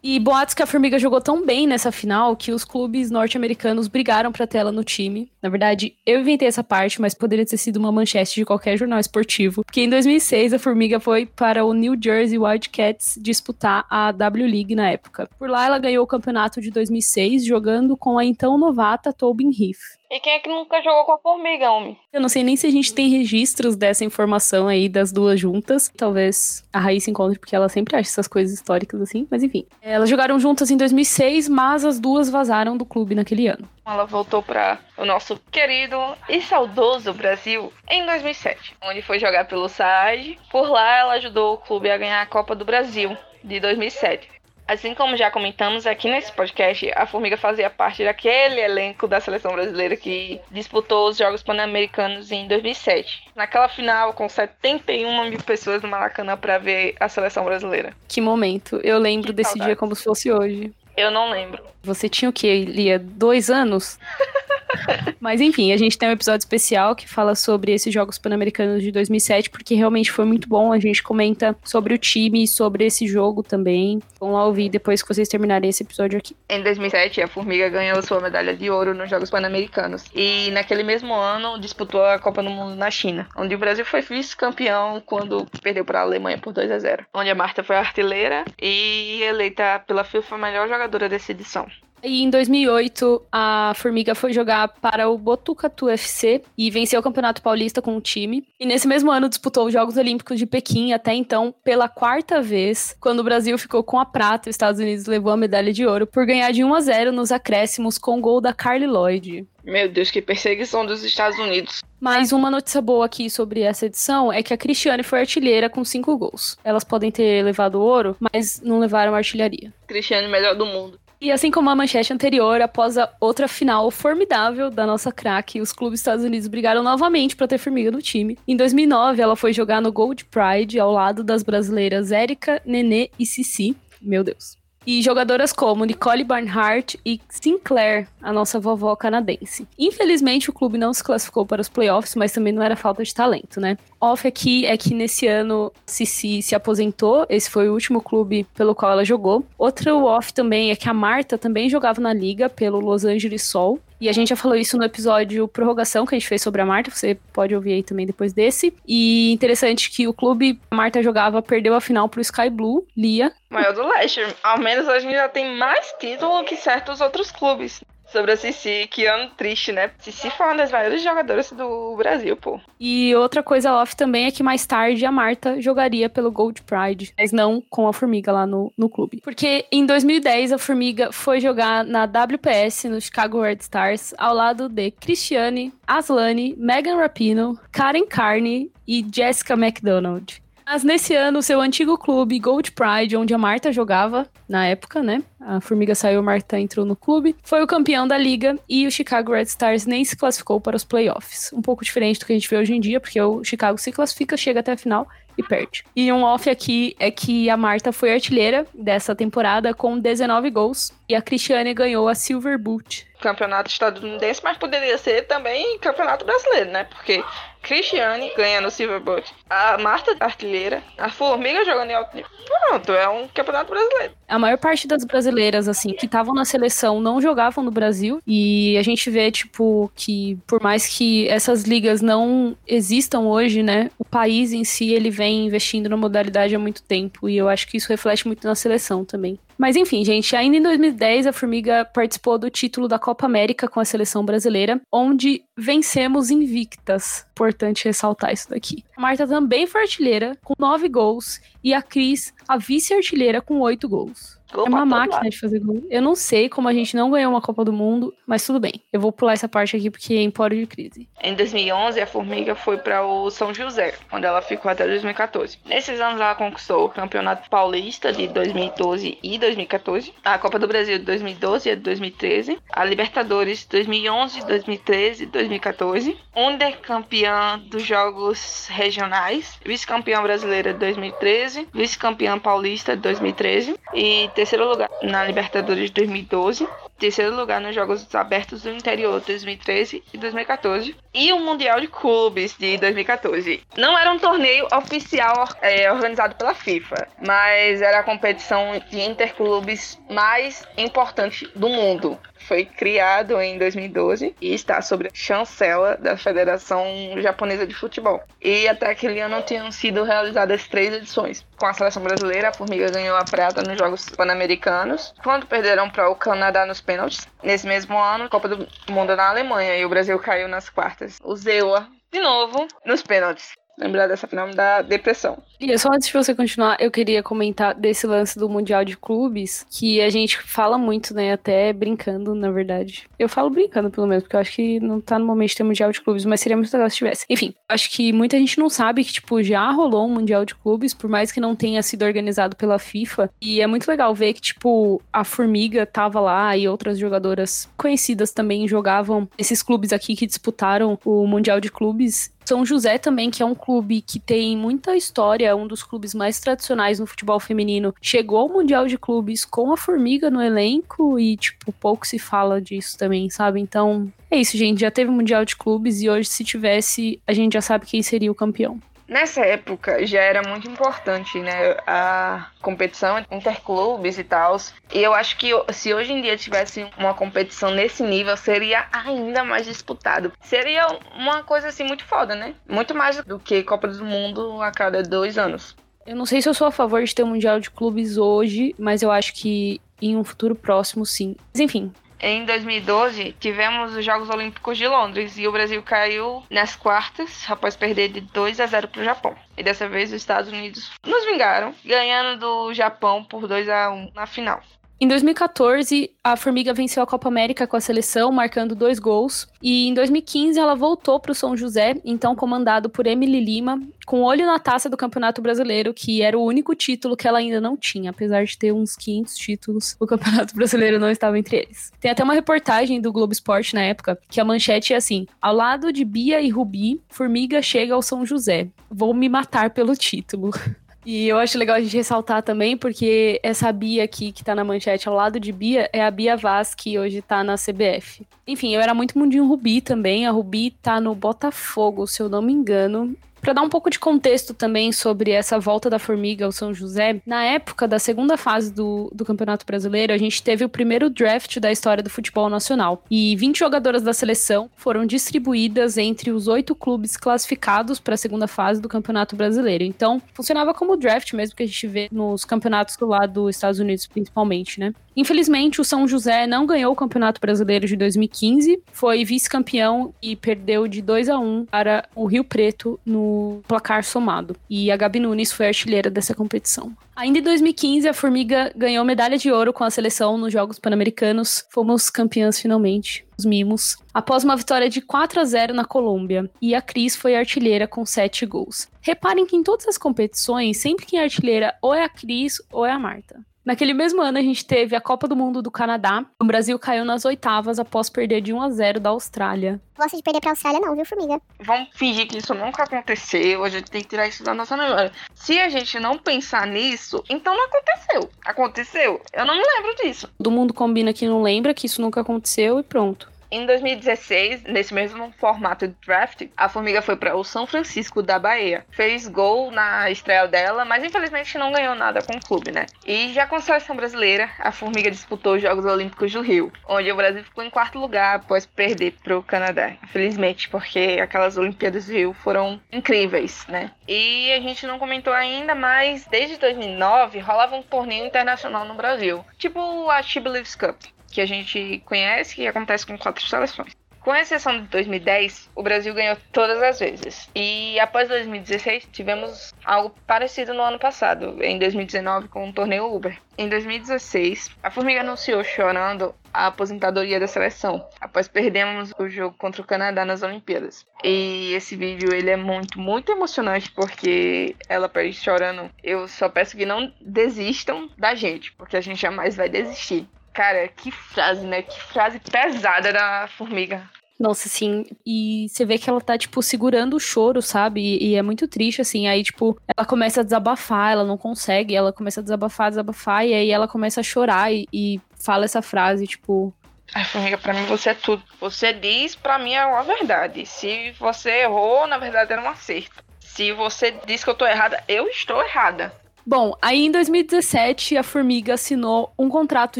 E 0.08 0.20
boatos 0.20 0.54
que 0.54 0.62
a 0.62 0.68
Formiga 0.68 1.00
jogou 1.00 1.20
tão 1.20 1.44
bem 1.44 1.66
nessa 1.66 1.92
final 1.92 2.36
que 2.36 2.52
os 2.52 2.64
clubes 2.64 3.10
norte-americanos 3.10 3.88
brigaram 3.88 4.32
pra 4.32 4.46
tela 4.46 4.72
no 4.72 4.84
time. 4.84 5.32
Na 5.42 5.50
verdade, 5.50 5.96
eu 6.06 6.20
inventei 6.20 6.48
essa 6.48 6.64
parte, 6.64 7.02
mas 7.02 7.16
poderia 7.16 7.44
ter 7.44 7.58
sido 7.58 7.78
uma 7.78 7.92
manchete 7.92 8.36
de 8.36 8.46
qualquer 8.46 8.78
jornal 8.78 9.00
esportivo. 9.00 9.64
Porque 9.66 9.82
em 9.82 9.90
2006 9.90 10.54
a 10.54 10.60
Formiga 10.60 11.00
foi 11.00 11.26
para 11.26 11.66
o 11.66 11.74
New 11.74 11.96
Jersey 12.00 12.38
Wildcats 12.38 13.18
disputar 13.20 13.84
a 13.90 14.12
W 14.12 14.46
League 14.46 14.76
na 14.76 14.92
época. 14.92 15.28
Por 15.40 15.50
lá 15.50 15.66
ela 15.66 15.80
ganhou 15.80 16.04
o 16.04 16.08
campeonato 16.08 16.62
de 16.62 16.70
2006 16.70 17.44
jogando 17.44 17.98
com 17.98 18.20
a 18.20 18.24
então 18.24 18.60
novata 18.60 19.12
Tobin 19.12 19.50
Heath. 19.50 19.95
E 20.10 20.20
quem 20.20 20.34
é 20.34 20.40
que 20.40 20.50
nunca 20.50 20.82
jogou 20.82 21.06
com 21.06 21.12
a 21.14 21.18
formiga, 21.18 21.72
homem? 21.72 21.98
Eu 22.14 22.22
não 22.22 22.30
sei 22.30 22.44
nem 22.44 22.56
se 22.56 22.68
a 22.68 22.72
gente 22.72 22.94
tem 22.94 23.10
registros 23.10 23.76
dessa 23.76 24.06
informação 24.06 24.68
aí 24.68 24.88
das 24.88 25.12
duas 25.12 25.40
juntas. 25.40 25.92
Talvez 25.98 26.64
a 26.72 26.80
Raíssa 26.80 27.10
encontre, 27.10 27.40
porque 27.40 27.56
ela 27.56 27.70
sempre 27.70 27.96
acha 27.96 28.10
essas 28.10 28.28
coisas 28.28 28.54
históricas 28.54 29.02
assim, 29.02 29.28
mas 29.30 29.44
enfim. 29.44 29.66
Elas 29.82 30.10
jogaram 30.10 30.40
juntas 30.40 30.70
em 30.70 30.78
2006, 30.78 31.50
mas 31.50 31.84
as 31.84 32.00
duas 32.00 32.30
vazaram 32.30 32.78
do 32.78 32.86
clube 32.86 33.16
naquele 33.16 33.48
ano. 33.48 33.68
Ela 33.86 34.06
voltou 34.06 34.42
para 34.42 34.80
o 34.98 35.06
nosso 35.06 35.40
querido 35.52 35.98
e 36.30 36.42
saudoso 36.42 37.14
Brasil 37.14 37.72
em 37.90 38.06
2007, 38.06 38.76
onde 38.84 39.02
foi 39.02 39.20
jogar 39.20 39.46
pelo 39.46 39.68
SAD. 39.70 40.40
Por 40.52 40.70
lá, 40.70 40.98
ela 40.98 41.14
ajudou 41.14 41.54
o 41.54 41.58
clube 41.58 41.90
a 41.90 41.98
ganhar 41.98 42.22
a 42.22 42.26
Copa 42.26 42.56
do 42.56 42.66
Brasil 42.66 43.16
de 43.44 43.60
2007. 43.60 44.35
Assim 44.68 44.96
como 44.96 45.16
já 45.16 45.30
comentamos 45.30 45.86
aqui 45.86 46.10
nesse 46.10 46.32
podcast, 46.32 46.92
a 46.96 47.06
Formiga 47.06 47.38
fazia 47.38 47.70
parte 47.70 48.04
daquele 48.04 48.60
elenco 48.60 49.08
da 49.08 49.20
seleção 49.20 49.52
brasileira 49.54 49.96
que 49.96 50.42
disputou 50.50 51.10
os 51.10 51.18
Jogos 51.18 51.44
Pan-Americanos 51.44 52.32
em 52.32 52.48
2007. 52.48 53.30
Naquela 53.36 53.70
final, 53.70 54.14
com 54.14 54.28
71 54.28 55.30
mil 55.30 55.40
pessoas 55.44 55.84
no 55.84 55.88
Maracanã 55.90 56.36
para 56.36 56.58
ver 56.58 56.96
a 57.00 57.08
seleção 57.08 57.46
brasileira. 57.46 57.94
Que 58.08 58.20
momento. 58.20 58.80
Eu 58.84 58.98
lembro 58.98 59.28
Que 59.28 59.34
desse 59.34 59.52
saudade. 59.52 59.70
dia 59.70 59.76
como 59.76 59.96
se 59.96 60.04
fosse 60.04 60.32
hoje. 60.32 60.74
Eu 60.98 61.12
não 61.12 61.30
lembro. 61.30 61.62
Você 61.86 62.10
tinha 62.10 62.30
o 62.30 62.34
quê, 62.34 62.66
Lia? 62.66 62.98
Dois 62.98 63.50
anos? 63.50 64.00
Mas 65.20 65.42
enfim, 65.42 65.72
a 65.72 65.78
gente 65.78 65.98
tem 65.98 66.10
um 66.10 66.14
episódio 66.14 66.40
especial 66.40 66.96
que 66.96 67.08
fala 67.08 67.36
sobre 67.36 67.72
esses 67.72 67.94
Jogos 67.94 68.18
Pan-Americanos 68.18 68.82
de 68.82 68.92
2007, 68.92 69.50
porque 69.50 69.76
realmente 69.76 70.12
foi 70.12 70.26
muito 70.26 70.48
bom. 70.48 70.72
A 70.72 70.80
gente 70.80 71.02
comenta 71.02 71.56
sobre 71.64 71.94
o 71.94 71.98
time 71.98 72.44
e 72.44 72.48
sobre 72.48 72.86
esse 72.86 73.08
jogo 73.08 73.44
também. 73.44 74.02
Vão 74.20 74.34
lá 74.34 74.46
ouvir 74.46 74.70
depois 74.70 75.02
que 75.02 75.08
vocês 75.08 75.28
terminarem 75.28 75.70
esse 75.70 75.84
episódio 75.84 76.18
aqui. 76.18 76.36
Em 76.50 76.62
2007, 76.62 77.22
a 77.22 77.28
Formiga 77.28 77.70
ganhou 77.70 78.02
sua 78.02 78.20
medalha 78.20 78.56
de 78.56 78.70
ouro 78.70 78.94
nos 78.94 79.10
Jogos 79.10 79.30
Pan-Americanos. 79.30 80.06
E 80.14 80.50
naquele 80.52 80.84
mesmo 80.84 81.14
ano, 81.14 81.60
disputou 81.60 82.04
a 82.04 82.20
Copa 82.20 82.44
do 82.44 82.50
Mundo 82.50 82.76
na 82.76 82.92
China, 82.92 83.28
onde 83.36 83.56
o 83.56 83.58
Brasil 83.58 83.86
foi 83.86 84.02
vice-campeão 84.02 85.02
quando 85.06 85.46
perdeu 85.62 85.86
para 85.86 86.00
a 86.00 86.04
Alemanha 86.04 86.38
por 86.38 86.54
2 86.54 86.72
a 86.72 86.80
0 86.80 87.06
Onde 87.14 87.30
a 87.30 87.36
Marta 87.36 87.64
foi 87.64 87.76
a 87.76 87.80
artilheira 87.80 88.46
e 88.62 89.22
eleita 89.24 89.80
pela 89.88 90.04
FIFA 90.04 90.36
a 90.36 90.38
melhor 90.38 90.68
jogadora 90.68 91.10
dessa 91.10 91.32
edição. 91.32 91.68
E 92.06 92.22
em 92.22 92.30
2008, 92.30 93.24
a 93.32 93.74
Formiga 93.76 94.14
foi 94.14 94.32
jogar 94.32 94.68
para 94.68 95.10
o 95.10 95.18
Botucatu 95.18 95.90
FC 95.90 96.44
e 96.56 96.70
venceu 96.70 97.00
o 97.00 97.04
Campeonato 97.04 97.42
Paulista 97.42 97.82
com 97.82 97.98
o 97.98 98.02
time. 98.02 98.48
E 98.60 98.66
nesse 98.66 98.88
mesmo 98.88 99.10
ano 99.10 99.28
disputou 99.28 99.66
os 99.66 99.74
Jogos 99.74 99.98
Olímpicos 99.98 100.38
de 100.38 100.46
Pequim, 100.46 100.94
até 100.94 101.16
então 101.16 101.54
pela 101.64 101.90
quarta 101.90 102.44
vez, 102.44 102.96
quando 103.00 103.22
o 103.22 103.24
Brasil 103.24 103.58
ficou 103.58 103.84
com 103.84 104.00
a 104.00 104.06
prata 104.06 104.48
e 104.48 104.52
os 104.52 104.54
Estados 104.54 104.80
Unidos 104.80 105.08
levou 105.08 105.32
a 105.32 105.38
medalha 105.38 105.74
de 105.74 105.84
ouro 105.84 106.06
por 106.06 106.28
ganhar 106.28 106.52
de 106.52 106.64
1 106.64 106.76
a 106.76 106.80
0 106.80 107.12
nos 107.12 107.32
acréscimos 107.32 107.98
com 107.98 108.20
o 108.20 108.22
gol 108.22 108.40
da 108.40 108.54
Carly 108.54 108.86
Lloyd. 108.86 109.48
Meu 109.64 109.90
Deus, 109.90 110.12
que 110.12 110.22
perseguição 110.22 110.86
dos 110.86 111.04
Estados 111.04 111.40
Unidos. 111.40 111.82
Mas 112.00 112.32
uma 112.32 112.52
notícia 112.52 112.80
boa 112.84 113.08
aqui 113.08 113.32
sobre 113.32 113.62
essa 113.62 113.88
edição 113.88 114.32
é 114.32 114.44
que 114.44 114.54
a 114.54 114.58
Cristiane 114.58 115.02
foi 115.02 115.22
artilheira 115.22 115.72
com 115.72 115.84
cinco 115.84 116.16
gols. 116.16 116.56
Elas 116.64 116.84
podem 116.84 117.10
ter 117.10 117.44
levado 117.44 117.82
ouro, 117.82 118.16
mas 118.20 118.62
não 118.62 118.78
levaram 118.78 119.16
artilharia. 119.16 119.74
Cristiano, 119.88 120.30
melhor 120.30 120.54
do 120.54 120.68
mundo. 120.68 121.00
E 121.20 121.32
assim 121.32 121.50
como 121.50 121.70
a 121.70 121.76
manchete 121.76 122.14
anterior, 122.14 122.62
após 122.62 122.98
a 122.98 123.10
outra 123.20 123.48
final 123.48 123.90
formidável 123.90 124.70
da 124.70 124.86
nossa 124.86 125.12
craque, 125.12 125.62
os 125.62 125.72
clubes 125.72 126.00
dos 126.00 126.02
Estados 126.02 126.26
Unidos 126.26 126.48
brigaram 126.48 126.84
novamente 126.84 127.36
para 127.36 127.48
ter 127.48 127.58
Formiga 127.58 127.90
no 127.90 128.02
time. 128.02 128.38
Em 128.48 128.56
2009, 128.56 129.22
ela 129.22 129.36
foi 129.36 129.54
jogar 129.54 129.82
no 129.82 129.92
Gold 129.92 130.26
Pride 130.26 130.80
ao 130.80 130.92
lado 130.92 131.24
das 131.24 131.44
brasileiras 131.44 132.12
Érica, 132.12 132.62
Nenê 132.66 133.10
e 133.18 133.26
Cici. 133.26 133.76
Meu 134.02 134.24
Deus. 134.24 134.65
E 134.86 135.02
jogadoras 135.02 135.52
como 135.52 135.84
Nicole 135.84 136.24
Barnhart 136.24 136.96
e 137.04 137.20
Sinclair, 137.28 138.08
a 138.22 138.32
nossa 138.32 138.60
vovó 138.60 138.96
canadense. 138.96 139.68
Infelizmente, 139.80 140.50
o 140.50 140.54
clube 140.54 140.78
não 140.78 140.94
se 140.94 141.04
classificou 141.04 141.46
para 141.46 141.62
os 141.62 141.70
playoffs, 141.70 142.16
mas 142.16 142.32
também 142.32 142.54
não 142.54 142.62
era 142.62 142.76
falta 142.76 143.04
de 143.04 143.14
talento, 143.14 143.60
né? 143.60 143.78
Off 144.00 144.28
aqui 144.28 144.66
é 144.66 144.78
que 144.78 144.94
nesse 144.94 145.26
ano 145.26 145.72
Cici 145.86 146.42
se 146.42 146.54
aposentou, 146.54 147.26
esse 147.30 147.50
foi 147.50 147.68
o 147.68 147.74
último 147.74 148.00
clube 148.00 148.46
pelo 148.56 148.76
qual 148.76 148.92
ela 148.92 149.04
jogou. 149.04 149.44
Outro 149.58 150.06
off 150.06 150.32
também 150.32 150.70
é 150.70 150.76
que 150.76 150.88
a 150.88 150.94
Marta 150.94 151.38
também 151.38 151.70
jogava 151.70 152.00
na 152.00 152.14
liga 152.14 152.48
pelo 152.48 152.80
Los 152.80 153.04
Angeles 153.06 153.42
Sol. 153.44 153.80
E 154.00 154.10
a 154.10 154.12
gente 154.12 154.30
já 154.30 154.36
falou 154.36 154.58
isso 154.58 154.78
no 154.78 154.84
episódio 154.84 155.48
Prorrogação 155.48 156.06
que 156.06 156.16
a 156.16 156.20
gente 156.20 156.28
fez 156.28 156.42
sobre 156.42 156.62
a 156.62 156.66
Marta, 156.66 156.92
você 156.92 157.18
pode 157.32 157.56
ouvir 157.56 157.74
aí 157.74 157.84
também 157.84 158.06
depois 158.06 158.34
desse. 158.34 158.76
E 158.88 159.32
interessante 159.32 159.90
que 159.90 160.08
o 160.08 160.14
clube 160.14 160.60
a 160.70 160.76
Marta 160.76 161.02
jogava 161.02 161.42
perdeu 161.42 161.74
a 161.74 161.82
final 161.82 162.10
pro 162.10 162.22
Sky 162.22 162.50
Blue, 162.50 162.86
Lia. 162.96 163.32
Maior 163.50 163.74
do 163.74 163.88
leste. 163.88 164.22
Ao 164.44 164.60
menos 164.60 164.88
a 164.90 165.00
gente 165.00 165.14
já 165.14 165.30
tem 165.30 165.56
mais 165.56 165.94
título 166.00 166.44
que 166.44 166.56
certos 166.56 167.00
outros 167.02 167.32
clubes. 167.32 167.82
Sobre 168.08 168.32
a 168.32 168.38
Cici, 168.38 168.88
que 168.90 169.06
ano 169.06 169.32
triste, 169.36 169.72
né? 169.72 169.92
Cici 170.00 170.30
foi 170.30 170.46
uma 170.46 170.56
das 170.56 170.72
maiores 170.72 171.04
jogadoras 171.04 171.52
do 171.52 171.96
Brasil, 171.98 172.38
pô. 172.38 172.60
E 172.80 173.14
outra 173.16 173.44
coisa 173.44 173.74
off 173.74 173.96
também 173.96 174.26
é 174.26 174.32
que 174.32 174.44
mais 174.44 174.66
tarde 174.66 175.06
a 175.06 175.12
Marta 175.12 175.60
jogaria 175.62 176.10
pelo 176.10 176.32
Gold 176.32 176.62
Pride, 176.64 177.14
mas 177.18 177.32
não 177.32 177.62
com 177.70 177.88
a 177.88 177.94
Formiga 177.94 178.32
lá 178.32 178.46
no, 178.46 178.72
no 178.78 178.90
clube. 178.90 179.22
Porque 179.22 179.66
em 179.72 179.86
2010 179.86 180.54
a 180.54 180.58
Formiga 180.58 181.12
foi 181.12 181.40
jogar 181.40 181.84
na 181.84 182.06
WPS 182.06 182.86
no 182.86 183.02
Chicago 183.02 183.42
Red 183.42 183.58
Stars 183.62 184.14
ao 184.18 184.34
lado 184.34 184.70
de 184.70 184.92
Cristiane, 184.92 185.74
Aslane, 185.88 186.56
Megan 186.58 186.98
Rapinoe, 186.98 187.58
Karen 187.72 188.06
Carney 188.06 188.72
e 188.88 189.06
Jessica 189.12 189.54
McDonald. 189.56 190.45
Mas 190.66 190.84
nesse 190.84 191.14
ano, 191.14 191.44
seu 191.44 191.62
antigo 191.62 191.98
clube, 191.98 192.40
Gold 192.40 192.72
Pride, 192.72 193.16
onde 193.16 193.34
a 193.34 193.38
Marta 193.38 193.72
jogava 193.72 194.28
na 194.50 194.66
época, 194.66 195.04
né? 195.04 195.22
A 195.40 195.62
Formiga 195.62 195.94
saiu, 195.94 196.20
a 196.20 196.24
Marta 196.24 196.60
entrou 196.60 196.86
no 196.86 196.96
clube. 196.96 197.36
Foi 197.44 197.62
o 197.62 197.68
campeão 197.68 198.08
da 198.08 198.18
liga 198.18 198.58
e 198.68 198.88
o 198.88 198.92
Chicago 198.92 199.34
Red 199.34 199.44
Stars 199.44 199.86
nem 199.86 200.04
se 200.04 200.18
classificou 200.18 200.60
para 200.60 200.76
os 200.76 200.84
playoffs. 200.84 201.52
Um 201.54 201.62
pouco 201.62 201.84
diferente 201.84 202.20
do 202.20 202.26
que 202.26 202.34
a 202.34 202.36
gente 202.36 202.50
vê 202.50 202.58
hoje 202.58 202.74
em 202.74 202.80
dia, 202.80 203.00
porque 203.00 203.22
o 203.22 203.44
Chicago 203.44 203.78
se 203.78 203.92
classifica, 203.92 204.36
chega 204.36 204.62
até 204.62 204.72
a 204.72 204.78
final 204.78 205.08
e 205.38 205.44
perde. 205.44 205.84
E 205.96 206.12
um 206.12 206.24
off 206.24 206.50
aqui 206.50 206.96
é 207.00 207.12
que 207.12 207.50
a 207.50 207.58
Marta 207.58 207.92
foi 207.92 208.14
artilheira 208.14 208.66
dessa 208.74 209.16
temporada 209.16 209.74
com 209.74 210.00
19 210.00 210.50
gols 210.50 210.92
e 211.08 211.16
a 211.16 211.22
Cristiane 211.22 211.74
ganhou 211.74 212.08
a 212.08 212.16
Silver 212.16 212.58
Boot. 212.58 213.06
Campeonato 213.20 213.70
estadunidense, 213.70 214.42
mas 214.44 214.58
poderia 214.58 214.98
ser 214.98 215.24
também 215.24 215.78
campeonato 215.80 216.26
brasileiro, 216.26 216.72
né? 216.72 216.86
Porque 216.86 217.24
Cristiane 217.66 218.32
ganha 218.38 218.62
no 218.62 218.70
Silverboot, 218.70 219.34
a 219.50 219.78
Marta 219.80 220.16
artilheira, 220.20 220.84
a 220.98 221.10
Formiga 221.10 221.66
jogando 221.66 221.90
em 221.90 221.96
alto 221.96 222.16
nível. 222.16 222.30
Pronto, 222.46 222.92
é 222.92 223.10
um 223.10 223.28
campeonato 223.28 223.72
brasileiro. 223.72 224.14
A 224.28 224.38
maior 224.38 224.58
parte 224.58 224.88
das 224.88 225.04
brasileiras, 225.04 225.68
assim, 225.68 225.92
que 225.94 226.06
estavam 226.06 226.34
na 226.36 226.46
seleção 226.46 227.02
não 227.02 227.20
jogavam 227.20 227.64
no 227.64 227.72
Brasil. 227.72 228.22
E 228.26 228.78
a 228.78 228.84
gente 228.84 229.10
vê, 229.10 229.32
tipo, 229.32 229.92
que 229.96 230.38
por 230.46 230.62
mais 230.62 230.88
que 230.88 231.28
essas 231.28 231.64
ligas 231.64 232.02
não 232.02 232.56
existam 232.68 233.22
hoje, 233.22 233.64
né? 233.64 233.90
O 233.98 234.06
país 234.06 234.54
em 234.54 234.64
si, 234.64 234.94
ele 234.94 235.10
vem 235.10 235.48
investindo 235.48 235.90
na 235.90 235.98
modalidade 235.98 236.56
há 236.56 236.60
muito 236.60 236.84
tempo 236.84 237.28
e 237.28 237.36
eu 237.36 237.50
acho 237.50 237.68
que 237.68 237.78
isso 237.78 237.90
reflete 237.90 238.28
muito 238.28 238.46
na 238.48 238.54
seleção 238.54 239.04
também. 239.04 239.40
Mas 239.58 239.76
enfim, 239.76 240.04
gente, 240.04 240.36
ainda 240.36 240.58
em 240.58 240.62
2010 240.62 241.28
a 241.28 241.34
Formiga 241.34 241.86
participou 241.86 242.38
do 242.38 242.50
título 242.50 242.88
da 242.88 243.00
Copa 243.00 243.26
América 243.26 243.68
com 243.68 243.80
a 243.80 243.86
seleção 243.86 244.26
brasileira, 244.26 244.82
onde 244.92 245.44
vencemos 245.58 246.30
invictas. 246.30 247.26
Importante 247.32 247.86
ressaltar 247.86 248.34
isso 248.34 248.50
daqui. 248.50 248.84
A 248.96 249.02
Marta 249.02 249.28
também 249.28 249.66
foi 249.66 249.82
artilheira, 249.82 250.38
com 250.44 250.54
nove 250.60 250.90
gols, 250.90 251.40
e 251.64 251.74
a 251.74 251.82
Cris, 251.82 252.34
a 252.48 252.58
vice-artilheira, 252.58 253.42
com 253.42 253.60
oito 253.60 253.88
gols. 253.88 254.35
Gol 254.54 254.66
é 254.66 254.70
uma 254.70 254.86
máquina 254.86 255.18
lado. 255.18 255.30
de 255.30 255.40
fazer 255.40 255.60
gol. 255.60 255.84
Eu 255.90 256.02
não 256.02 256.16
sei 256.16 256.50
como 256.50 256.68
a 256.68 256.74
gente 256.74 256.96
não 256.96 257.12
ganhou 257.12 257.32
uma 257.32 257.42
Copa 257.42 257.64
do 257.64 257.74
Mundo, 257.74 258.14
mas 258.26 258.46
tudo 258.46 258.60
bem. 258.60 258.74
Eu 258.92 259.00
vou 259.00 259.12
pular 259.12 259.34
essa 259.34 259.48
parte 259.48 259.76
aqui 259.76 259.90
porque 259.90 260.14
é 260.14 260.22
empório 260.22 260.58
de 260.58 260.66
crise. 260.66 261.08
Em 261.22 261.34
2011, 261.36 262.00
a 262.00 262.08
Formiga 262.08 262.56
foi 262.56 262.78
para 262.78 263.06
o 263.06 263.30
São 263.30 263.54
José, 263.54 263.96
onde 264.12 264.26
ela 264.26 264.42
ficou 264.42 264.72
até 264.72 264.86
2014. 264.86 265.60
Nesses 265.66 266.00
anos, 266.00 266.22
ela 266.22 266.36
conquistou 266.36 266.86
o 266.86 266.90
Campeonato 266.90 267.50
Paulista 267.50 268.12
de 268.12 268.28
2012 268.28 269.18
e 269.22 269.38
2014, 269.38 270.14
a 270.24 270.38
Copa 270.38 270.60
do 270.60 270.68
Brasil 270.68 270.98
de 270.98 271.06
2012 271.06 271.70
e 271.70 271.76
de 271.76 271.82
2013, 271.82 272.58
a 272.72 272.86
Libertadores 272.86 273.66
2011, 273.66 274.46
2013 274.46 275.24
e 275.24 275.26
2014, 275.28 276.18
undercampeã 276.36 277.60
dos 277.60 277.84
Jogos 277.84 278.68
Regionais, 278.70 279.60
vice-campeã 279.66 280.22
brasileira 280.22 280.74
de 280.74 280.80
2013, 280.80 281.68
vice-campeã 281.74 282.38
paulista 282.40 282.96
de 282.96 283.02
2013 283.02 283.76
e 283.94 284.30
terceiro 284.34 284.45
lugar 284.54 284.90
na 285.02 285.24
Libertadores 285.24 285.86
de 285.86 285.94
2012 285.94 286.68
terceiro 286.98 287.36
lugar 287.36 287.60
nos 287.60 287.76
Jogos 287.76 288.14
Abertos 288.16 288.64
do 288.64 288.70
Interior 288.70 289.20
2013 289.20 290.04
e 290.14 290.18
2014 290.18 290.96
e 291.14 291.34
o 291.34 291.40
Mundial 291.40 291.80
de 291.80 291.88
Clubes 291.88 292.56
de 292.58 292.78
2014. 292.78 293.62
Não 293.78 293.98
era 293.98 294.12
um 294.12 294.20
torneio 294.20 294.68
oficial 294.74 295.48
é, 295.62 295.92
organizado 295.92 296.36
pela 296.36 296.54
FIFA, 296.54 297.08
mas 297.26 297.82
era 297.82 298.00
a 298.00 298.04
competição 298.04 298.82
de 298.90 299.02
interclubes 299.02 300.00
mais 300.10 300.66
importante 300.78 301.50
do 301.56 301.70
mundo. 301.70 302.18
Foi 302.48 302.64
criado 302.64 303.42
em 303.42 303.58
2012 303.58 304.36
e 304.40 304.54
está 304.54 304.80
sob 304.80 305.10
chancela 305.14 305.98
da 305.98 306.16
Federação 306.16 306.86
Japonesa 307.18 307.66
de 307.66 307.74
Futebol. 307.74 308.22
E 308.40 308.68
até 308.68 308.92
aquele 308.92 309.20
ano 309.20 309.42
tinham 309.42 309.72
sido 309.72 310.04
realizadas 310.04 310.68
três 310.68 310.94
edições. 310.94 311.44
Com 311.58 311.66
a 311.68 311.74
seleção 311.74 312.04
brasileira, 312.04 312.50
a 312.50 312.54
Formiga 312.54 312.90
ganhou 312.92 313.16
a 313.16 313.24
prata 313.24 313.62
nos 313.62 313.78
Jogos 313.78 314.10
Pan-Americanos, 314.10 315.14
quando 315.24 315.46
perderam 315.46 315.90
para 315.90 316.10
o 316.10 316.16
Canadá 316.16 316.66
nos 316.66 316.82
pênaltis. 316.82 317.28
Nesse 317.42 317.66
mesmo 317.66 317.98
ano, 317.98 318.30
Copa 318.30 318.50
do 318.50 318.68
Mundo 318.90 319.16
na 319.16 319.30
Alemanha 319.30 319.78
e 319.78 319.86
o 319.86 319.90
Brasil 319.90 320.20
caiu 320.20 320.48
nas 320.50 320.70
quartas. 320.70 321.18
O 321.24 321.36
Zewa, 321.36 321.88
de 322.12 322.20
novo, 322.20 322.68
nos 322.86 323.02
pênaltis. 323.02 323.54
Lembrar 323.78 324.08
dessa 324.08 324.28
final 324.28 324.48
me 324.48 324.56
dá 324.56 324.82
depressão. 324.82 325.38
E 325.60 325.78
só 325.78 325.90
antes 325.92 326.08
de 326.08 326.14
você 326.14 326.34
continuar, 326.34 326.78
eu 326.80 326.92
queria 326.92 327.24
comentar 327.24 327.74
desse 327.74 328.06
lance 328.06 328.38
do 328.38 328.50
Mundial 328.50 328.84
de 328.84 328.98
Clubes, 328.98 329.66
que 329.70 330.02
a 330.02 330.10
gente 330.10 330.38
fala 330.42 330.78
muito, 330.78 331.14
né? 331.14 331.34
Até 331.34 331.72
brincando, 331.72 332.36
na 332.36 332.52
verdade. 332.52 333.08
Eu 333.18 333.30
falo 333.30 333.50
brincando, 333.50 333.90
pelo 333.90 334.08
menos, 334.08 334.24
porque 334.24 334.36
eu 334.36 334.40
acho 334.40 334.52
que 334.54 334.80
não 334.80 335.00
tá 335.00 335.18
no 335.18 335.26
momento 335.26 335.50
de 335.50 335.56
ter 335.56 335.64
Mundial 335.64 335.92
de 335.92 336.02
Clubes, 336.02 336.26
mas 336.26 336.42
seria 336.42 336.58
muito 336.58 336.74
legal 336.74 336.90
se 336.90 336.98
tivesse. 336.98 337.26
Enfim, 337.30 337.54
acho 337.70 337.90
que 337.90 338.12
muita 338.12 338.38
gente 338.38 338.60
não 338.60 338.70
sabe 338.70 339.04
que, 339.04 339.14
tipo, 339.14 339.42
já 339.42 339.70
rolou 339.72 340.06
um 340.06 340.14
Mundial 340.14 340.46
de 340.46 340.56
Clubes, 340.56 340.94
por 340.94 341.10
mais 341.10 341.32
que 341.32 341.40
não 341.40 341.56
tenha 341.56 341.82
sido 341.82 342.04
organizado 342.04 342.56
pela 342.56 342.78
FIFA. 342.80 343.30
E 343.42 343.62
é 343.62 343.68
muito 343.68 343.88
legal 343.88 344.14
ver 344.14 344.34
que, 344.34 344.42
tipo, 344.42 345.02
a 345.12 345.24
Formiga 345.24 345.86
tava 345.86 346.20
lá 346.20 346.56
e 346.58 346.68
outras 346.68 346.98
jogadoras 346.98 347.70
conhecidas 347.78 348.32
também 348.32 348.68
jogavam 348.68 349.28
esses 349.38 349.62
clubes 349.62 349.94
aqui 349.94 350.16
que 350.16 350.28
disputaram 350.28 351.00
o 351.06 351.26
Mundial 351.26 351.60
de 351.60 351.72
Clubes. 351.72 352.34
São 352.46 352.66
José 352.66 352.98
também, 352.98 353.32
que 353.32 353.42
é 353.42 353.46
um 353.46 353.56
clube 353.56 354.02
que 354.02 354.20
tem 354.20 354.56
muita 354.56 354.96
história, 354.96 355.56
um 355.56 355.68
dos 355.68 355.84
clubes 355.84 356.14
mais 356.14 356.40
tradicionais 356.40 357.00
no 357.00 357.06
futebol 357.06 357.40
feminino, 357.40 357.94
chegou 358.02 358.38
ao 358.38 358.50
Mundial 358.50 358.88
de 358.88 358.98
Clubes 358.98 359.44
com 359.44 359.72
a 359.74 359.78
Formiga 359.78 360.30
no 360.30 360.42
elenco 360.42 361.20
e, 361.20 361.36
tipo, 361.38 361.72
pouco 361.74 362.06
se 362.06 362.20
fala 362.20 362.62
disso 362.62 362.98
também, 362.98 363.30
sabe? 363.30 363.60
Então, 363.60 364.12
é 364.30 364.38
isso, 364.38 364.58
gente. 364.58 364.82
Já 364.82 364.92
teve 364.92 365.10
Mundial 365.10 365.44
de 365.46 365.56
Clubes 365.56 366.02
e 366.02 366.10
hoje, 366.10 366.30
se 366.30 366.44
tivesse, 366.44 367.20
a 367.26 367.34
gente 367.34 367.54
já 367.54 367.62
sabe 367.62 367.86
quem 367.86 368.04
seria 368.04 368.32
o 368.32 368.36
campeão. 368.36 368.80
Nessa 369.08 369.42
época 369.46 370.06
já 370.06 370.20
era 370.20 370.42
muito 370.48 370.70
importante, 370.70 371.40
né, 371.40 371.78
a 371.86 372.48
competição 372.62 373.24
interclubes 373.32 374.18
e 374.18 374.24
tal. 374.24 374.58
E 374.94 375.02
eu 375.02 375.14
acho 375.14 375.38
que 375.38 375.52
se 375.72 375.94
hoje 375.94 376.14
em 376.14 376.22
dia 376.22 376.36
tivesse 376.38 376.88
uma 376.98 377.14
competição 377.14 377.72
nesse 377.72 378.04
nível, 378.04 378.36
seria 378.36 378.86
ainda 378.92 379.44
mais 379.44 379.66
disputado. 379.66 380.32
Seria 380.42 380.88
uma 381.16 381.44
coisa 381.44 381.68
assim 381.68 381.84
muito 381.84 382.04
foda, 382.04 382.36
né? 382.36 382.56
Muito 382.68 382.96
mais 382.96 383.24
do 383.24 383.38
que 383.38 383.64
Copa 383.64 383.88
do 383.88 384.04
Mundo 384.04 384.62
a 384.62 384.72
cada 384.72 385.04
dois 385.04 385.38
anos. 385.38 385.76
Eu 386.06 386.16
não 386.16 386.26
sei 386.26 386.42
se 386.42 386.48
eu 386.48 386.54
sou 386.54 386.68
a 386.68 386.72
favor 386.72 387.04
de 387.04 387.14
ter 387.14 387.24
um 387.24 387.28
Mundial 387.28 387.60
de 387.60 387.72
Clubes 387.72 388.18
hoje, 388.18 388.76
mas 388.78 389.02
eu 389.02 389.12
acho 389.12 389.34
que 389.34 389.82
em 390.02 390.16
um 390.16 390.24
futuro 390.24 390.54
próximo, 390.56 391.06
sim. 391.06 391.36
Mas 391.54 391.60
enfim, 391.60 391.92
Em 392.20 392.46
2012, 392.46 393.36
tivemos 393.40 393.96
os 393.96 394.04
Jogos 394.04 394.30
Olímpicos 394.30 394.78
de 394.78 394.88
Londres 394.88 395.38
e 395.38 395.48
o 395.48 395.52
Brasil 395.52 395.82
caiu 395.84 396.44
nas 396.50 396.76
quartas 396.76 397.46
após 397.50 397.76
perder 397.76 398.10
de 398.10 398.22
2 398.22 398.60
a 398.60 398.66
0 398.66 398.88
para 398.88 399.02
o 399.02 399.06
Japão. 399.06 399.36
E 399.58 399.64
dessa 399.64 399.88
vez 399.88 400.10
os 400.10 400.18
Estados 400.18 400.52
Unidos 400.52 400.92
nos 401.06 401.26
vingaram, 401.26 401.76
ganhando 401.84 402.40
do 402.40 402.74
Japão 402.74 403.24
por 403.24 403.48
2 403.48 403.68
a 403.70 403.92
1 403.92 404.12
na 404.16 404.26
final. 404.26 404.62
Em 404.98 405.10
2014, 405.10 406.10
a 406.24 406.38
Formiga 406.38 406.74
venceu 406.74 407.04
a 407.04 407.06
Copa 407.06 407.28
América 407.28 407.68
com 407.68 407.76
a 407.76 407.82
seleção, 407.82 408.32
marcando 408.32 408.74
dois 408.74 408.98
gols. 408.98 409.46
E 409.62 409.90
em 409.90 409.94
2015, 409.94 410.58
ela 410.58 410.74
voltou 410.74 411.20
para 411.20 411.34
o 411.34 411.36
São 411.36 411.56
José, 411.58 411.98
então 412.06 412.34
comandado 412.34 412.90
por 412.90 413.06
Emily 413.06 413.44
Lima, 413.44 413.82
com 414.06 414.22
olho 414.22 414.46
na 414.46 414.58
taça 414.58 414.90
do 414.90 414.96
Campeonato 414.96 415.42
Brasileiro, 415.42 415.94
que 415.94 416.22
era 416.22 416.40
o 416.40 416.46
único 416.46 416.74
título 416.74 417.18
que 417.18 417.28
ela 417.28 417.40
ainda 417.40 417.60
não 417.60 417.76
tinha, 417.76 418.12
apesar 418.12 418.46
de 418.46 418.58
ter 418.58 418.72
uns 418.72 418.96
500 418.96 419.36
títulos, 419.36 419.98
o 420.00 420.08
Campeonato 420.08 420.56
Brasileiro 420.56 420.98
não 420.98 421.10
estava 421.10 421.38
entre 421.38 421.58
eles. 421.58 421.92
Tem 422.00 422.10
até 422.10 422.24
uma 422.24 422.34
reportagem 422.34 423.02
do 423.02 423.12
Globo 423.12 423.34
Esporte 423.34 423.76
na 423.76 423.82
época, 423.82 424.18
que 424.30 424.40
a 424.40 424.46
manchete 424.46 424.94
é 424.94 424.96
assim: 424.96 425.28
ao 425.42 425.54
lado 425.54 425.92
de 425.92 426.06
Bia 426.06 426.40
e 426.40 426.50
Rubi, 426.50 427.02
Formiga 427.10 427.62
chega 427.62 427.94
ao 427.94 428.02
São 428.02 428.26
José. 428.26 428.70
Vou 428.90 429.14
me 429.14 429.28
matar 429.28 429.72
pelo 429.72 429.94
título. 429.94 430.52
E 431.06 431.28
eu 431.28 431.38
acho 431.38 431.58
legal 431.58 431.76
a 431.76 431.82
gente 431.82 431.96
ressaltar 431.96 432.42
também, 432.42 432.76
porque 432.76 433.40
essa 433.44 433.72
Bia 433.72 434.04
aqui, 434.04 434.32
que 434.32 434.44
tá 434.44 434.56
na 434.56 434.64
manchete 434.64 435.08
ao 435.08 435.14
lado 435.14 435.40
de 435.40 435.52
Bia, 435.52 435.88
é 435.94 436.04
a 436.04 436.10
Bia 436.10 436.36
Vaz, 436.36 436.74
que 436.74 436.98
hoje 436.98 437.22
tá 437.22 437.44
na 437.44 437.56
CBF. 437.56 438.26
Enfim, 438.48 438.74
eu 438.74 438.82
era 438.82 438.94
muito 438.94 439.18
mundinho 439.18 439.48
Rubi 439.48 439.82
também. 439.82 440.26
A 440.26 440.32
Rubi 440.32 440.72
tá 440.72 441.00
no 441.00 441.14
Botafogo, 441.14 442.08
se 442.08 442.22
eu 442.22 442.28
não 442.28 442.42
me 442.42 442.52
engano. 442.52 443.16
Pra 443.46 443.54
dar 443.54 443.62
um 443.62 443.70
pouco 443.70 443.92
de 443.92 444.00
contexto 444.00 444.56
também 444.56 444.92
sobre 444.92 445.30
essa 445.30 445.60
volta 445.60 445.88
da 445.88 446.00
Formiga 446.00 446.46
ao 446.46 446.52
São 446.52 446.74
José, 446.74 447.22
na 447.28 447.44
época 447.44 447.88
da 447.88 448.00
segunda 448.00 448.38
fase 448.38 448.74
do, 448.74 449.08
do 449.14 449.24
Campeonato 449.24 449.68
Brasileiro, 449.68 450.12
a 450.12 450.18
gente 450.18 450.42
teve 450.42 450.66
o 450.66 450.70
primeiro 450.70 451.12
draft 451.12 451.60
da 451.60 451.72
história 451.72 452.02
do 452.02 452.10
futebol 452.10 452.50
nacional. 452.50 453.04
E 453.08 453.36
20 453.36 453.60
jogadoras 453.60 454.02
da 454.02 454.14
seleção 454.14 454.68
foram 454.76 455.06
distribuídas 455.06 455.96
entre 455.96 456.32
os 456.32 456.48
oito 456.48 456.74
clubes 456.74 457.16
classificados 457.16 458.00
para 458.00 458.16
a 458.16 458.18
segunda 458.18 458.48
fase 458.48 458.82
do 458.82 458.90
Campeonato 458.90 459.36
Brasileiro. 459.36 459.84
Então, 459.84 460.20
funcionava 460.34 460.74
como 460.74 460.98
draft 460.98 461.32
mesmo 461.34 461.56
que 461.56 461.62
a 461.62 461.68
gente 461.68 461.86
vê 461.86 462.10
nos 462.12 462.46
campeonatos 462.46 462.98
lado 463.00 463.44
dos 463.44 463.56
Estados 463.56 463.80
Unidos, 463.80 464.08
principalmente, 464.08 464.80
né? 464.80 464.92
Infelizmente, 465.16 465.80
o 465.80 465.84
São 465.84 466.08
José 466.08 466.46
não 466.46 466.66
ganhou 466.66 466.92
o 466.92 466.96
Campeonato 466.96 467.40
Brasileiro 467.40 467.88
de 467.88 467.96
2015, 467.96 468.82
foi 468.92 469.24
vice-campeão 469.24 470.14
e 470.22 470.36
perdeu 470.36 470.88
de 470.88 471.02
2 471.02 471.30
a 471.30 471.40
1 471.40 471.66
para 471.66 472.08
o 472.14 472.26
Rio 472.26 472.44
Preto 472.44 473.00
no 473.06 473.62
placar 473.68 474.04
somado. 474.04 474.56
E 474.70 474.92
a 474.92 474.98
Gabi 474.98 475.20
Nunes 475.20 475.52
foi 475.52 475.68
artilheira 475.68 476.10
dessa 476.10 476.36
competição. 476.36 476.96
Ainda 477.16 477.40
em 477.40 477.42
2015, 477.42 478.10
a 478.10 478.14
Formiga 478.14 478.74
ganhou 478.76 479.06
medalha 479.06 479.38
de 479.38 479.50
ouro 479.50 479.72
com 479.72 479.86
a 479.86 479.90
seleção 479.90 480.38
nos 480.38 480.52
Jogos 480.52 480.80
Pan-Americanos. 480.80 481.66
Fomos 481.70 482.10
campeãs 482.10 482.60
finalmente, 482.60 483.26
os 483.38 483.46
mimos. 483.46 483.98
Após 484.14 484.44
uma 484.44 484.58
vitória 484.58 484.90
de 484.90 485.00
4 485.00 485.40
a 485.40 485.46
0 485.46 485.74
na 485.74 485.86
Colômbia. 485.86 486.50
E 486.62 486.76
a 486.76 486.82
Cris 486.82 487.16
foi 487.16 487.36
artilheira 487.36 487.88
com 487.88 488.06
7 488.06 488.46
gols. 488.46 488.90
Reparem 489.00 489.46
que 489.46 489.56
em 489.56 489.64
todas 489.64 489.88
as 489.88 489.98
competições, 489.98 490.78
sempre 490.78 491.06
quem 491.06 491.20
é 491.20 491.24
artilheira 491.24 491.74
ou 491.82 491.94
é 491.94 492.04
a 492.04 492.10
Cris 492.10 492.62
ou 492.70 492.86
é 492.86 492.92
a 492.92 493.00
Marta. 493.00 493.40
Naquele 493.66 493.96
mesmo 493.96 494.22
ano, 494.22 494.38
a 494.38 494.42
gente 494.42 494.64
teve 494.64 494.96
a 494.96 495.02
Copa 495.02 495.28
do 495.28 495.36
Mundo 495.36 495.60
do 495.60 495.72
Canadá. 495.72 496.24
O 496.40 496.46
Brasil 496.46 496.78
caiu 496.78 497.04
nas 497.04 497.26
oitavas 497.26 497.80
após 497.80 498.12
perder 498.12 498.40
de 498.40 498.54
1 498.54 498.62
a 498.62 498.70
0 498.70 499.00
da 499.00 499.10
Austrália. 499.10 499.82
Gosta 499.98 500.16
de 500.16 500.22
perder 500.22 500.40
pra 500.40 500.52
Austrália, 500.52 500.80
não, 500.80 500.96
viu, 500.96 501.04
Formiga? 501.04 501.42
Vamos 501.62 501.90
fingir 501.96 502.28
que 502.28 502.38
isso 502.38 502.54
nunca 502.54 502.84
aconteceu, 502.84 503.64
a 503.64 503.70
gente 503.70 503.90
tem 503.90 504.02
que 504.02 504.10
tirar 504.10 504.28
isso 504.28 504.44
da 504.44 504.54
nossa 504.54 504.78
memória. 504.78 505.12
Se 505.34 505.60
a 505.60 505.68
gente 505.68 506.00
não 506.00 506.18
pensar 506.18 506.68
nisso, 506.68 507.24
então 507.28 507.56
não 507.56 507.66
aconteceu. 507.66 508.30
Aconteceu? 508.46 509.22
Eu 509.34 509.46
não 509.46 509.56
me 509.56 509.64
lembro 509.64 509.96
disso. 510.04 510.30
Todo 510.38 510.52
mundo 510.52 510.72
combina 510.72 511.12
que 511.12 511.28
não 511.28 511.42
lembra, 511.42 511.74
que 511.74 511.88
isso 511.88 512.02
nunca 512.02 512.22
aconteceu 512.22 512.80
e 512.80 512.84
pronto. 512.84 513.34
Em 513.56 513.66
2016, 513.66 514.64
nesse 514.64 514.94
mesmo 514.94 515.32
formato 515.38 515.88
de 515.88 515.96
draft, 516.06 516.46
a 516.58 516.68
Formiga 516.68 517.02
foi 517.02 517.16
para 517.16 517.38
o 517.38 517.44
São 517.46 517.66
Francisco 517.66 518.22
da 518.22 518.38
Bahia. 518.38 518.86
Fez 518.92 519.30
gol 519.30 519.72
na 519.72 520.12
estreia 520.12 520.46
dela, 520.46 520.84
mas 520.84 521.06
infelizmente 521.06 521.58
não 521.58 521.72
ganhou 521.72 521.96
nada 521.96 522.22
com 522.22 522.36
o 522.36 522.46
clube, 522.46 522.74
né? 522.74 522.86
E 523.08 523.32
já 523.32 523.48
com 523.48 523.56
a 523.56 523.62
seleção 523.62 523.96
brasileira, 523.96 524.50
a 524.60 524.74
Formiga 524.74 525.10
disputou 525.10 525.56
os 525.56 525.62
Jogos 525.62 525.86
Olímpicos 525.86 526.34
do 526.34 526.42
Rio, 526.42 526.70
onde 526.86 527.10
o 527.10 527.16
Brasil 527.16 527.46
ficou 527.46 527.64
em 527.64 527.70
quarto 527.70 527.98
lugar 527.98 528.36
após 528.36 528.66
perder 528.66 529.14
para 529.24 529.38
o 529.38 529.44
Canadá. 529.44 529.94
Infelizmente, 530.04 530.68
porque 530.68 531.18
aquelas 531.24 531.56
Olimpíadas 531.56 532.08
do 532.08 532.12
Rio 532.12 532.34
foram 532.34 532.82
incríveis, 532.92 533.66
né? 533.70 533.90
E 534.06 534.52
a 534.52 534.60
gente 534.60 534.86
não 534.86 535.00
comentou 535.00 535.32
ainda, 535.32 535.74
mas 535.74 536.26
desde 536.26 536.58
2009 536.58 537.40
rolava 537.40 537.78
um 537.78 537.84
torneio 537.84 538.26
internacional 538.26 538.84
no 538.84 538.96
Brasil, 538.96 539.46
tipo 539.58 540.10
a 540.10 540.22
She 540.22 540.42
Believes 540.42 540.76
Cup, 540.76 540.98
que 541.36 541.42
a 541.42 541.46
gente 541.46 542.02
conhece 542.06 542.62
e 542.62 542.68
acontece 542.68 543.06
com 543.06 543.18
quatro 543.18 543.46
seleções. 543.46 543.94
Com 544.22 544.34
exceção 544.34 544.82
de 544.82 544.88
2010, 544.88 545.70
o 545.76 545.84
Brasil 545.84 546.12
ganhou 546.12 546.36
todas 546.52 546.82
as 546.82 547.00
vezes. 547.00 547.48
E 547.54 548.00
após 548.00 548.28
2016, 548.28 549.08
tivemos 549.12 549.72
algo 549.86 550.16
parecido 550.26 550.74
no 550.74 550.82
ano 550.82 550.98
passado, 550.98 551.62
em 551.62 551.78
2019, 551.78 552.48
com 552.48 552.68
o 552.68 552.74
torneio 552.74 553.14
Uber. 553.14 553.38
Em 553.56 553.70
2016, 553.70 554.72
a 554.82 554.90
Formiga 554.90 555.22
anunciou 555.22 555.64
chorando 555.64 556.34
a 556.52 556.68
aposentadoria 556.68 557.40
da 557.40 557.46
seleção, 557.46 558.04
após 558.20 558.48
perdermos 558.48 559.14
o 559.20 559.30
jogo 559.30 559.56
contra 559.60 559.84
o 559.84 559.86
Canadá 559.86 560.26
nas 560.26 560.42
Olimpíadas. 560.42 561.06
E 561.24 561.74
esse 561.76 561.96
vídeo 561.96 562.34
ele 562.34 562.50
é 562.50 562.58
muito, 562.58 563.00
muito 563.00 563.32
emocionante 563.32 563.92
porque 563.92 564.76
ela 564.90 565.08
perde 565.08 565.34
chorando. 565.34 565.92
Eu 566.04 566.28
só 566.28 566.50
peço 566.50 566.76
que 566.76 566.86
não 566.86 567.14
desistam 567.22 568.10
da 568.18 568.34
gente, 568.34 568.72
porque 568.72 568.98
a 568.98 569.02
gente 569.02 569.22
jamais 569.22 569.56
vai 569.56 569.70
desistir. 569.70 570.28
Cara, 570.56 570.88
que 570.88 571.12
frase, 571.12 571.68
né? 571.68 571.82
Que 571.82 572.02
frase 572.02 572.40
pesada 572.40 573.12
da 573.12 573.48
formiga. 573.58 574.10
Nossa, 574.40 574.68
assim, 574.68 575.06
e 575.26 575.68
você 575.70 575.86
vê 575.86 575.98
que 575.98 576.10
ela 576.10 576.22
tá, 576.22 576.38
tipo, 576.38 576.64
segurando 576.64 577.16
o 577.16 577.20
choro, 577.20 577.62
sabe? 577.62 578.02
E, 578.02 578.32
e, 578.32 578.36
é 578.36 578.42
muito 578.42 578.66
triste, 578.68 579.02
assim. 579.02 579.28
Aí, 579.28 579.44
tipo, 579.44 579.78
ela 579.96 580.06
começa 580.06 580.42
a 580.42 580.44
desabafar, 580.44 581.12
ela 581.12 581.26
não 581.26 581.38
consegue, 581.38 581.94
ela 581.94 582.14
começa 582.14 582.40
a 582.40 582.44
desabafar, 582.44 582.90
desabafar, 582.90 583.46
e 583.46 583.54
aí 583.54 583.70
ela 583.70 583.88
começa 583.88 584.22
a 584.22 584.24
chorar 584.24 584.74
e, 584.74 584.88
e 584.94 585.20
fala 585.44 585.66
essa 585.66 585.82
frase, 585.82 586.26
tipo. 586.26 586.74
Ai, 587.14 587.26
formiga, 587.26 587.58
pra 587.58 587.74
mim 587.74 587.86
você 587.86 588.10
é 588.10 588.14
tudo. 588.14 588.42
Você 588.60 588.94
diz, 588.94 589.36
pra 589.36 589.60
mim 589.60 589.74
é 589.74 589.86
uma 589.86 590.04
verdade. 590.04 590.66
Se 590.66 591.12
você 591.20 591.64
errou, 591.64 592.08
na 592.08 592.18
verdade 592.18 592.54
era 592.54 592.62
um 592.62 592.70
acerto. 592.70 593.24
Se 593.40 593.74
você 593.74 594.12
diz 594.26 594.44
que 594.44 594.50
eu 594.50 594.56
tô 594.56 594.66
errada, 594.66 595.04
eu 595.08 595.28
estou 595.28 595.62
errada. 595.62 596.14
Bom, 596.48 596.74
aí 596.80 597.06
em 597.06 597.12
2017 597.12 598.18
a 598.18 598.22
Formiga 598.24 598.76
assinou 598.76 599.34
um 599.38 599.50
contrato 599.50 600.00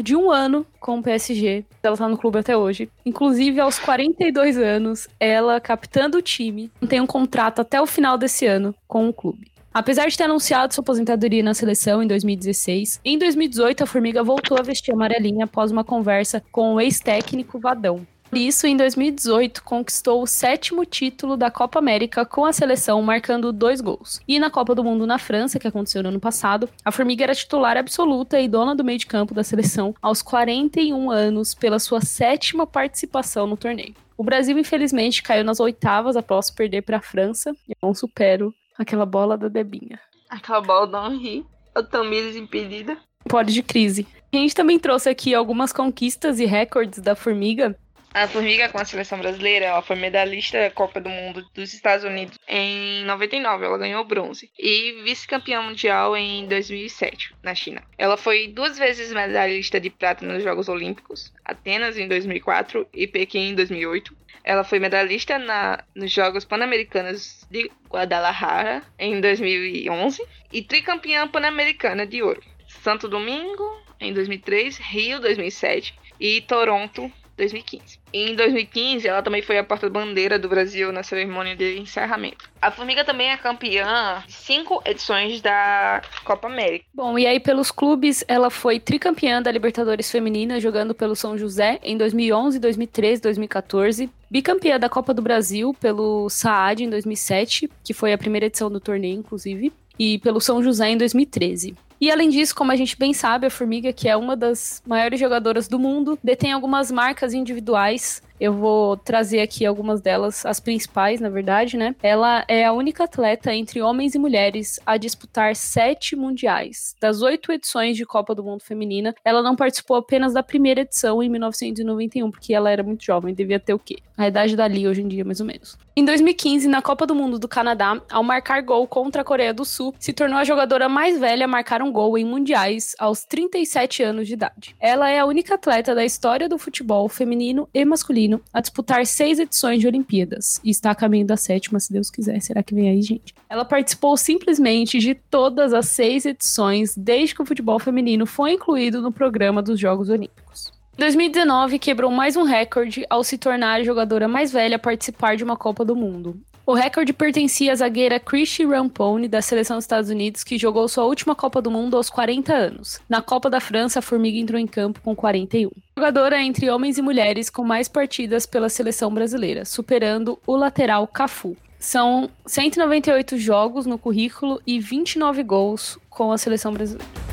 de 0.00 0.14
um 0.14 0.30
ano 0.30 0.64
com 0.78 0.98
o 0.98 1.02
PSG. 1.02 1.64
Ela 1.82 1.96
tá 1.96 2.08
no 2.08 2.16
clube 2.16 2.38
até 2.38 2.56
hoje. 2.56 2.88
Inclusive, 3.04 3.58
aos 3.58 3.80
42 3.80 4.56
anos, 4.56 5.08
ela, 5.18 5.60
capitã 5.60 6.08
do 6.08 6.22
time, 6.22 6.70
tem 6.88 7.00
um 7.00 7.06
contrato 7.06 7.60
até 7.60 7.80
o 7.80 7.86
final 7.86 8.16
desse 8.16 8.46
ano 8.46 8.72
com 8.86 9.08
o 9.08 9.12
clube. 9.12 9.50
Apesar 9.74 10.06
de 10.08 10.16
ter 10.16 10.22
anunciado 10.22 10.72
sua 10.72 10.82
aposentadoria 10.82 11.42
na 11.42 11.52
seleção 11.52 12.02
em 12.02 12.06
2016, 12.06 13.00
em 13.04 13.18
2018 13.18 13.82
a 13.82 13.86
Formiga 13.86 14.22
voltou 14.22 14.56
a 14.56 14.62
vestir 14.62 14.94
amarelinha 14.94 15.44
após 15.44 15.70
uma 15.70 15.84
conversa 15.84 16.42
com 16.50 16.74
o 16.74 16.80
ex-técnico 16.80 17.58
Vadão. 17.58 18.06
Por 18.36 18.40
isso, 18.42 18.66
em 18.66 18.76
2018, 18.76 19.64
conquistou 19.64 20.22
o 20.22 20.26
sétimo 20.26 20.84
título 20.84 21.38
da 21.38 21.50
Copa 21.50 21.78
América 21.78 22.26
com 22.26 22.44
a 22.44 22.52
seleção, 22.52 23.00
marcando 23.00 23.50
dois 23.50 23.80
gols. 23.80 24.20
E 24.28 24.38
na 24.38 24.50
Copa 24.50 24.74
do 24.74 24.84
Mundo 24.84 25.06
na 25.06 25.18
França, 25.18 25.58
que 25.58 25.66
aconteceu 25.66 26.02
no 26.02 26.10
ano 26.10 26.20
passado, 26.20 26.68
a 26.84 26.92
Formiga 26.92 27.24
era 27.24 27.34
titular 27.34 27.78
absoluta 27.78 28.38
e 28.38 28.46
dona 28.46 28.74
do 28.74 28.84
meio 28.84 28.98
de 28.98 29.06
campo 29.06 29.32
da 29.32 29.42
seleção 29.42 29.94
aos 30.02 30.20
41 30.20 31.10
anos 31.10 31.54
pela 31.54 31.78
sua 31.78 32.02
sétima 32.02 32.66
participação 32.66 33.46
no 33.46 33.56
torneio. 33.56 33.94
O 34.18 34.22
Brasil, 34.22 34.58
infelizmente, 34.58 35.22
caiu 35.22 35.42
nas 35.42 35.58
oitavas 35.58 36.14
após 36.14 36.50
perder 36.50 36.82
para 36.82 36.98
a 36.98 37.02
França. 37.02 37.56
Eu 37.66 37.76
não 37.82 37.94
supero 37.94 38.52
aquela 38.76 39.06
bola 39.06 39.38
da 39.38 39.48
Debinha. 39.48 39.98
Aquela 40.28 40.60
bola 40.60 40.86
do 40.86 41.14
Henri, 41.14 41.46
a 41.74 41.82
Tamires 41.82 42.36
impedida. 42.36 42.98
Pode 43.26 43.54
de 43.54 43.62
crise. 43.62 44.06
A 44.30 44.36
gente 44.36 44.54
também 44.54 44.78
trouxe 44.78 45.08
aqui 45.08 45.34
algumas 45.34 45.72
conquistas 45.72 46.38
e 46.38 46.44
recordes 46.44 47.00
da 47.00 47.16
Formiga 47.16 47.74
a 48.14 48.26
Formiga 48.26 48.68
com 48.68 48.78
a 48.78 48.84
seleção 48.84 49.18
brasileira, 49.18 49.66
ela 49.66 49.82
foi 49.82 49.96
medalhista 49.96 50.58
da 50.58 50.70
Copa 50.70 51.00
do 51.00 51.08
Mundo 51.08 51.46
dos 51.54 51.74
Estados 51.74 52.04
Unidos 52.04 52.38
em 52.48 53.04
99, 53.04 53.64
ela 53.64 53.78
ganhou 53.78 54.04
bronze. 54.04 54.50
E 54.58 55.02
vice-campeã 55.04 55.60
mundial 55.60 56.16
em 56.16 56.46
2007, 56.46 57.34
na 57.42 57.54
China. 57.54 57.82
Ela 57.98 58.16
foi 58.16 58.48
duas 58.48 58.78
vezes 58.78 59.12
medalhista 59.12 59.78
de 59.78 59.90
prata 59.90 60.24
nos 60.24 60.42
Jogos 60.42 60.68
Olímpicos, 60.68 61.32
Atenas 61.44 61.98
em 61.98 62.08
2004 62.08 62.88
e 62.94 63.06
Pequim 63.06 63.50
em 63.50 63.54
2008. 63.54 64.16
Ela 64.42 64.64
foi 64.64 64.78
medalhista 64.78 65.38
na, 65.38 65.84
nos 65.94 66.10
Jogos 66.10 66.44
Pan-Americanos 66.44 67.44
de 67.50 67.70
Guadalajara 67.90 68.82
em 68.98 69.20
2011 69.20 70.24
e 70.52 70.62
tricampeã 70.62 71.26
pan-americana 71.28 72.06
de 72.06 72.22
ouro. 72.22 72.40
Santo 72.66 73.08
Domingo 73.08 73.84
em 74.00 74.12
2003, 74.12 74.78
Rio 74.78 75.20
2007 75.20 75.94
e 76.20 76.40
Toronto 76.42 77.10
2015. 77.36 77.98
Em 78.12 78.34
2015, 78.34 79.06
ela 79.06 79.22
também 79.22 79.42
foi 79.42 79.58
a 79.58 79.64
porta-bandeira 79.64 80.38
do 80.38 80.48
Brasil 80.48 80.90
na 80.90 81.02
cerimônia 81.02 81.54
de 81.54 81.78
encerramento. 81.78 82.48
A 82.60 82.70
Formiga 82.70 83.04
também 83.04 83.30
é 83.30 83.36
campeã 83.36 84.22
de 84.26 84.32
cinco 84.32 84.82
edições 84.84 85.40
da 85.40 86.02
Copa 86.24 86.48
América. 86.48 86.86
Bom, 86.94 87.18
e 87.18 87.26
aí 87.26 87.38
pelos 87.38 87.70
clubes, 87.70 88.24
ela 88.26 88.50
foi 88.50 88.80
tricampeã 88.80 89.42
da 89.42 89.50
Libertadores 89.50 90.10
Feminina, 90.10 90.60
jogando 90.60 90.94
pelo 90.94 91.14
São 91.14 91.36
José 91.36 91.78
em 91.82 91.96
2011, 91.96 92.58
2013, 92.58 93.20
2014. 93.20 94.10
Bicampeã 94.30 94.78
da 94.78 94.88
Copa 94.88 95.14
do 95.14 95.22
Brasil 95.22 95.74
pelo 95.74 96.28
Saad 96.28 96.82
em 96.82 96.90
2007, 96.90 97.70
que 97.84 97.92
foi 97.92 98.12
a 98.12 98.18
primeira 98.18 98.46
edição 98.46 98.70
do 98.70 98.80
torneio, 98.80 99.18
inclusive. 99.18 99.72
E 99.98 100.18
pelo 100.18 100.40
São 100.40 100.62
José 100.62 100.90
em 100.90 100.96
2013. 100.96 101.76
E 102.00 102.10
além 102.10 102.28
disso, 102.28 102.54
como 102.54 102.72
a 102.72 102.76
gente 102.76 102.96
bem 102.98 103.14
sabe, 103.14 103.46
a 103.46 103.50
Formiga, 103.50 103.92
que 103.92 104.08
é 104.08 104.16
uma 104.16 104.36
das 104.36 104.82
maiores 104.86 105.18
jogadoras 105.18 105.66
do 105.66 105.78
mundo, 105.78 106.18
detém 106.22 106.52
algumas 106.52 106.90
marcas 106.90 107.32
individuais 107.32 108.22
eu 108.40 108.52
vou 108.52 108.96
trazer 108.96 109.40
aqui 109.40 109.64
algumas 109.64 110.00
delas, 110.00 110.44
as 110.44 110.60
principais, 110.60 111.20
na 111.20 111.28
verdade, 111.28 111.76
né? 111.76 111.94
Ela 112.02 112.44
é 112.48 112.64
a 112.64 112.72
única 112.72 113.04
atleta 113.04 113.54
entre 113.54 113.80
homens 113.80 114.14
e 114.14 114.18
mulheres 114.18 114.78
a 114.84 114.96
disputar 114.96 115.56
sete 115.56 116.14
mundiais. 116.14 116.94
Das 117.00 117.22
oito 117.22 117.52
edições 117.52 117.96
de 117.96 118.04
Copa 118.04 118.34
do 118.34 118.44
Mundo 118.44 118.62
Feminina, 118.62 119.14
ela 119.24 119.42
não 119.42 119.56
participou 119.56 119.96
apenas 119.96 120.34
da 120.34 120.42
primeira 120.42 120.82
edição 120.82 121.22
em 121.22 121.28
1991, 121.28 122.30
porque 122.30 122.54
ela 122.54 122.70
era 122.70 122.82
muito 122.82 123.04
jovem, 123.04 123.34
devia 123.34 123.60
ter 123.60 123.74
o 123.74 123.78
quê? 123.78 123.96
A 124.16 124.28
idade 124.28 124.56
dali 124.56 124.86
hoje 124.86 125.02
em 125.02 125.08
dia, 125.08 125.24
mais 125.24 125.40
ou 125.40 125.46
menos. 125.46 125.78
Em 125.94 126.04
2015, 126.04 126.68
na 126.68 126.82
Copa 126.82 127.06
do 127.06 127.14
Mundo 127.14 127.38
do 127.38 127.48
Canadá, 127.48 128.00
ao 128.10 128.22
marcar 128.22 128.62
gol 128.62 128.86
contra 128.86 129.22
a 129.22 129.24
Coreia 129.24 129.52
do 129.52 129.64
Sul, 129.64 129.94
se 129.98 130.12
tornou 130.12 130.38
a 130.38 130.44
jogadora 130.44 130.88
mais 130.88 131.18
velha 131.18 131.44
a 131.44 131.48
marcar 131.48 131.82
um 131.82 131.92
gol 131.92 132.18
em 132.18 132.24
mundiais 132.24 132.94
aos 132.98 133.24
37 133.24 134.02
anos 134.02 134.26
de 134.26 134.34
idade. 134.34 134.76
Ela 134.80 135.10
é 135.10 135.18
a 135.18 135.26
única 135.26 135.54
atleta 135.54 135.94
da 135.94 136.04
história 136.04 136.48
do 136.48 136.58
futebol 136.58 137.08
feminino 137.08 137.68
e 137.72 137.84
masculino 137.84 138.25
masculino 138.26 138.40
a 138.52 138.60
disputar 138.60 139.06
seis 139.06 139.38
edições 139.38 139.80
de 139.80 139.86
Olimpíadas 139.86 140.60
e 140.62 140.70
está 140.70 140.90
a 140.90 140.94
caminho 140.94 141.26
da 141.26 141.36
sétima, 141.36 141.78
se 141.80 141.92
Deus 141.92 142.10
quiser. 142.10 142.40
Será 142.40 142.62
que 142.62 142.74
vem 142.74 142.90
aí, 142.90 143.00
gente? 143.00 143.34
Ela 143.48 143.64
participou 143.64 144.16
simplesmente 144.16 144.98
de 144.98 145.14
todas 145.14 145.72
as 145.72 145.88
seis 145.88 146.26
edições 146.26 146.94
desde 146.96 147.34
que 147.34 147.42
o 147.42 147.46
futebol 147.46 147.78
feminino 147.78 148.26
foi 148.26 148.52
incluído 148.52 149.00
no 149.00 149.12
programa 149.12 149.62
dos 149.62 149.78
Jogos 149.78 150.10
Olímpicos. 150.10 150.72
Em 150.96 151.00
2019, 151.00 151.78
quebrou 151.78 152.10
mais 152.10 152.36
um 152.36 152.42
recorde 152.42 153.04
ao 153.08 153.22
se 153.22 153.36
tornar 153.36 153.80
a 153.80 153.84
jogadora 153.84 154.26
mais 154.26 154.50
velha 154.50 154.76
a 154.76 154.78
participar 154.78 155.36
de 155.36 155.44
uma 155.44 155.56
Copa 155.56 155.84
do 155.84 155.94
Mundo. 155.94 156.40
O 156.66 156.74
recorde 156.74 157.12
pertencia 157.12 157.70
à 157.70 157.76
zagueira 157.76 158.18
Chrissy 158.18 158.66
Rampone, 158.66 159.28
da 159.28 159.40
seleção 159.40 159.76
dos 159.76 159.84
Estados 159.84 160.10
Unidos, 160.10 160.42
que 160.42 160.58
jogou 160.58 160.88
sua 160.88 161.04
última 161.04 161.32
Copa 161.32 161.62
do 161.62 161.70
Mundo 161.70 161.96
aos 161.96 162.10
40 162.10 162.52
anos. 162.52 163.00
Na 163.08 163.22
Copa 163.22 163.48
da 163.48 163.60
França, 163.60 164.00
a 164.00 164.02
Formiga 164.02 164.36
entrou 164.36 164.58
em 164.58 164.66
campo 164.66 165.00
com 165.00 165.14
41. 165.14 165.70
Jogadora 165.96 166.42
entre 166.42 166.68
homens 166.68 166.98
e 166.98 167.02
mulheres 167.02 167.48
com 167.48 167.62
mais 167.62 167.86
partidas 167.86 168.46
pela 168.46 168.68
seleção 168.68 169.14
brasileira, 169.14 169.64
superando 169.64 170.40
o 170.44 170.56
lateral 170.56 171.06
Cafu. 171.06 171.56
São 171.78 172.28
198 172.44 173.38
jogos 173.38 173.86
no 173.86 173.96
currículo 173.96 174.60
e 174.66 174.80
29 174.80 175.44
gols 175.44 175.96
com 176.10 176.32
a 176.32 176.38
seleção 176.38 176.72
brasileira. 176.72 177.25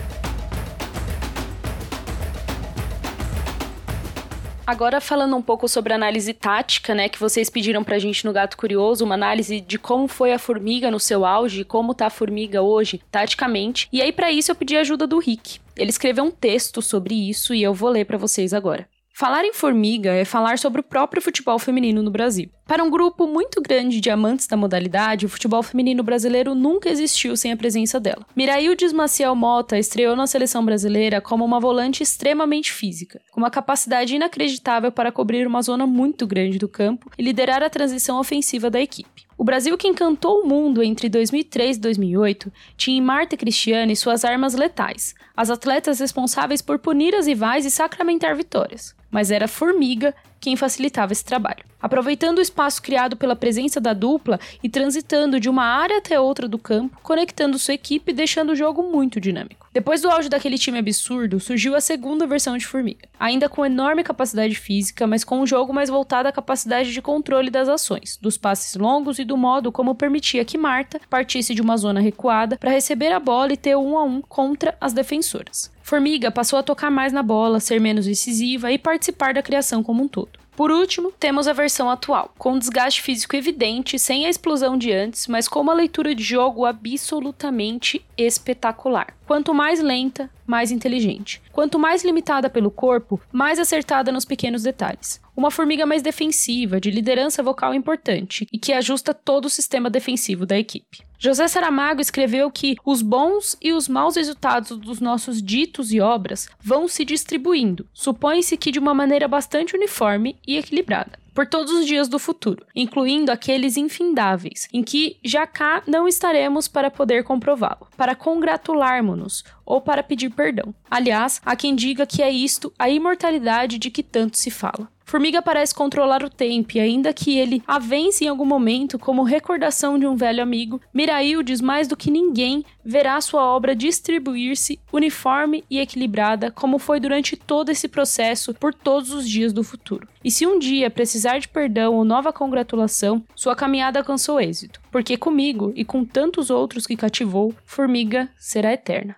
Agora 4.65 5.01
falando 5.01 5.35
um 5.35 5.41
pouco 5.41 5.67
sobre 5.67 5.93
análise 5.93 6.33
tática, 6.33 6.95
né, 6.95 7.09
que 7.09 7.19
vocês 7.19 7.49
pediram 7.49 7.83
pra 7.83 7.99
gente 7.99 8.23
no 8.23 8.31
Gato 8.31 8.55
Curioso, 8.55 9.03
uma 9.03 9.15
análise 9.15 9.59
de 9.59 9.77
como 9.77 10.07
foi 10.07 10.31
a 10.31 10.39
formiga 10.39 10.89
no 10.89 11.01
seu 11.01 11.25
auge, 11.25 11.65
como 11.65 11.93
tá 11.93 12.07
a 12.07 12.09
formiga 12.09 12.61
hoje, 12.61 13.01
taticamente. 13.11 13.89
E 13.91 14.01
aí 14.01 14.13
para 14.13 14.31
isso 14.31 14.51
eu 14.51 14.55
pedi 14.55 14.77
a 14.77 14.81
ajuda 14.81 15.05
do 15.05 15.19
Rick. 15.19 15.59
Ele 15.75 15.89
escreveu 15.89 16.23
um 16.23 16.31
texto 16.31 16.81
sobre 16.81 17.13
isso 17.13 17.53
e 17.53 17.61
eu 17.61 17.73
vou 17.73 17.89
ler 17.89 18.05
para 18.05 18.17
vocês 18.17 18.53
agora. 18.53 18.87
Falar 19.15 19.45
em 19.45 19.53
formiga 19.53 20.11
é 20.11 20.25
falar 20.25 20.57
sobre 20.57 20.81
o 20.81 20.83
próprio 20.83 21.21
futebol 21.21 21.59
feminino 21.59 22.01
no 22.01 22.09
Brasil. 22.09 22.49
Para 22.65 22.83
um 22.83 22.89
grupo 22.89 23.27
muito 23.27 23.61
grande 23.61 24.01
de 24.01 24.09
amantes 24.09 24.47
da 24.47 24.57
modalidade, 24.57 25.27
o 25.27 25.29
futebol 25.29 25.61
feminino 25.61 26.01
brasileiro 26.01 26.55
nunca 26.55 26.89
existiu 26.89 27.37
sem 27.37 27.51
a 27.51 27.57
presença 27.57 27.99
dela. 27.99 28.25
Miraildes 28.35 28.91
Maciel 28.91 29.35
Mota 29.35 29.77
estreou 29.77 30.15
na 30.15 30.25
seleção 30.25 30.65
brasileira 30.65 31.21
como 31.21 31.45
uma 31.45 31.59
volante 31.59 32.01
extremamente 32.01 32.73
física, 32.73 33.21
com 33.31 33.39
uma 33.39 33.51
capacidade 33.51 34.15
inacreditável 34.15 34.91
para 34.91 35.11
cobrir 35.11 35.45
uma 35.45 35.61
zona 35.61 35.85
muito 35.85 36.25
grande 36.25 36.57
do 36.57 36.67
campo 36.67 37.11
e 37.15 37.21
liderar 37.21 37.61
a 37.61 37.69
transição 37.69 38.19
ofensiva 38.19 38.67
da 38.67 38.81
equipe. 38.81 39.27
O 39.37 39.43
Brasil 39.43 39.77
que 39.77 39.87
encantou 39.87 40.41
o 40.41 40.47
mundo 40.47 40.83
entre 40.83 41.09
2003 41.09 41.77
e 41.77 41.79
2008 41.79 42.51
tinha 42.77 42.97
em 42.97 43.01
Marta 43.01 43.35
Cristiane 43.35 43.95
suas 43.95 44.23
armas 44.23 44.53
letais, 44.53 45.15
as 45.35 45.49
atletas 45.49 45.99
responsáveis 45.99 46.61
por 46.61 46.79
punir 46.79 47.15
as 47.15 47.27
rivais 47.27 47.65
e 47.65 47.71
sacramentar 47.71 48.35
vitórias. 48.35 48.95
Mas 49.09 49.31
era 49.31 49.47
Formiga 49.47 50.13
quem 50.43 50.57
facilitava 50.57 51.13
esse 51.13 51.23
trabalho. 51.23 51.63
Aproveitando 51.81 52.39
o 52.39 52.41
espaço 52.41 52.81
criado 52.81 53.15
pela 53.15 53.33
presença 53.33 53.79
da 53.79 53.93
dupla 53.93 54.37
e 54.61 54.67
transitando 54.67 55.39
de 55.39 55.49
uma 55.49 55.63
área 55.63 55.99
até 55.99 56.19
outra 56.19 56.49
do 56.49 56.59
campo, 56.59 56.99
conectando 57.01 57.57
sua 57.57 57.73
equipe 57.73 58.11
e 58.11 58.15
deixando 58.15 58.49
o 58.51 58.55
jogo 58.55 58.83
muito 58.83 59.21
dinâmico. 59.21 59.69
Depois 59.71 60.01
do 60.01 60.09
auge 60.09 60.27
daquele 60.27 60.57
time 60.57 60.79
absurdo, 60.79 61.39
surgiu 61.39 61.75
a 61.75 61.81
segunda 61.81 62.27
versão 62.27 62.57
de 62.57 62.67
Formiga, 62.67 63.07
ainda 63.17 63.47
com 63.47 63.65
enorme 63.65 64.03
capacidade 64.03 64.53
física, 64.53 65.07
mas 65.07 65.23
com 65.23 65.39
um 65.39 65.47
jogo 65.47 65.73
mais 65.73 65.89
voltado 65.89 66.27
à 66.27 66.31
capacidade 66.31 66.91
de 66.91 67.01
controle 67.01 67.49
das 67.49 67.69
ações, 67.69 68.19
dos 68.21 68.37
passes 68.37 68.75
longos 68.75 69.19
e 69.19 69.23
do 69.23 69.37
modo 69.37 69.71
como 69.71 69.95
permitia 69.95 70.43
que 70.43 70.57
Marta 70.57 70.99
partisse 71.09 71.55
de 71.55 71.61
uma 71.61 71.77
zona 71.77 72.01
recuada 72.01 72.57
para 72.57 72.69
receber 72.69 73.13
a 73.13 73.19
bola 73.19 73.53
e 73.53 73.57
ter 73.57 73.77
um 73.77 73.97
a 73.97 74.03
um 74.03 74.21
contra 74.21 74.75
as 74.79 74.91
defensoras. 74.91 75.72
Formiga 75.83 76.31
passou 76.31 76.57
a 76.57 76.63
tocar 76.63 76.89
mais 76.89 77.11
na 77.11 77.21
bola, 77.21 77.59
ser 77.59 77.79
menos 77.79 78.07
incisiva 78.07 78.71
e 78.71 78.77
participar 78.77 79.33
da 79.33 79.43
criação 79.43 79.83
como 79.83 80.01
um 80.01 80.07
todo. 80.07 80.39
Por 80.55 80.71
último, 80.71 81.11
temos 81.11 81.47
a 81.47 81.53
versão 81.53 81.89
atual, 81.89 82.31
com 82.37 82.57
desgaste 82.57 83.01
físico 83.01 83.35
evidente, 83.35 83.97
sem 83.97 84.25
a 84.25 84.29
explosão 84.29 84.77
de 84.77 84.91
antes, 84.91 85.27
mas 85.27 85.47
com 85.47 85.59
uma 85.59 85.73
leitura 85.73 86.13
de 86.13 86.23
jogo 86.23 86.65
absolutamente 86.65 88.05
espetacular. 88.15 89.15
Quanto 89.25 89.53
mais 89.53 89.81
lenta, 89.81 90.29
mais 90.45 90.71
inteligente. 90.71 91.41
Quanto 91.51 91.79
mais 91.79 92.03
limitada 92.03 92.49
pelo 92.49 92.69
corpo, 92.69 93.19
mais 93.31 93.57
acertada 93.57 94.11
nos 94.11 94.25
pequenos 94.25 94.63
detalhes. 94.63 95.21
Uma 95.35 95.49
formiga 95.49 95.85
mais 95.85 96.01
defensiva, 96.01 96.79
de 96.79 96.91
liderança 96.91 97.41
vocal 97.41 97.73
importante 97.73 98.47
e 98.51 98.57
que 98.57 98.73
ajusta 98.73 99.13
todo 99.13 99.45
o 99.45 99.49
sistema 99.49 99.89
defensivo 99.89 100.45
da 100.45 100.57
equipe. 100.57 101.03
José 101.17 101.47
Saramago 101.47 102.01
escreveu 102.01 102.51
que 102.51 102.75
os 102.85 103.01
bons 103.01 103.55
e 103.61 103.71
os 103.71 103.87
maus 103.87 104.17
resultados 104.17 104.77
dos 104.77 104.99
nossos 104.99 105.41
ditos 105.41 105.93
e 105.93 106.01
obras 106.01 106.49
vão 106.61 106.87
se 106.87 107.05
distribuindo, 107.05 107.87
supõe-se 107.93 108.57
que 108.57 108.71
de 108.71 108.79
uma 108.79 108.93
maneira 108.93 109.27
bastante 109.27 109.73
uniforme 109.73 110.37
e 110.45 110.57
equilibrada 110.57 111.22
por 111.33 111.47
todos 111.47 111.71
os 111.71 111.85
dias 111.85 112.07
do 112.07 112.19
futuro, 112.19 112.65
incluindo 112.75 113.31
aqueles 113.31 113.77
infindáveis, 113.77 114.67
em 114.71 114.83
que 114.83 115.17
já 115.23 115.47
cá 115.47 115.81
não 115.87 116.07
estaremos 116.07 116.67
para 116.67 116.91
poder 116.91 117.23
comprová-lo, 117.23 117.87
para 117.97 118.15
congratularmos-nos 118.15 119.43
ou 119.65 119.81
para 119.81 120.03
pedir 120.03 120.29
perdão. 120.29 120.73
Aliás, 120.89 121.41
há 121.45 121.55
quem 121.55 121.75
diga 121.75 122.05
que 122.05 122.21
é 122.21 122.29
isto 122.29 122.71
a 122.77 122.89
imortalidade 122.89 123.77
de 123.77 123.89
que 123.89 124.03
tanto 124.03 124.37
se 124.37 124.51
fala. 124.51 124.87
Formiga 125.13 125.43
parece 125.43 125.75
controlar 125.75 126.23
o 126.23 126.29
tempo 126.29 126.75
e, 126.75 126.79
ainda 126.79 127.13
que 127.13 127.37
ele 127.37 127.61
a 127.67 127.77
vence 127.77 128.25
em 128.25 128.27
algum 128.27 128.45
momento 128.45 128.97
como 128.97 129.21
recordação 129.21 129.99
de 129.99 130.07
um 130.07 130.15
velho 130.15 130.41
amigo, 130.41 130.81
Miraildes, 130.91 131.61
mais 131.61 131.87
do 131.87 131.95
que 131.95 132.09
ninguém, 132.09 132.65
verá 132.83 133.21
sua 133.21 133.43
obra 133.43 133.75
distribuir-se 133.75 134.79
uniforme 134.91 135.63
e 135.69 135.77
equilibrada, 135.77 136.49
como 136.49 136.79
foi 136.79 136.99
durante 136.99 137.37
todo 137.37 137.69
esse 137.69 137.87
processo 137.87 138.55
por 138.55 138.73
todos 138.73 139.11
os 139.11 139.29
dias 139.29 139.53
do 139.53 139.63
futuro. 139.63 140.07
E 140.23 140.31
se 140.31 140.47
um 140.47 140.57
dia 140.57 140.89
precisar 140.89 141.37
de 141.37 141.47
perdão 141.47 141.93
ou 141.93 142.03
nova 142.03 142.33
congratulação, 142.33 143.23
sua 143.35 143.55
caminhada 143.55 143.99
alcançou 143.99 144.41
êxito, 144.41 144.81
porque 144.91 145.15
comigo 145.15 145.71
e 145.75 145.85
com 145.85 146.03
tantos 146.03 146.49
outros 146.49 146.87
que 146.87 146.97
cativou, 146.97 147.53
Formiga 147.67 148.27
será 148.39 148.73
eterna. 148.73 149.15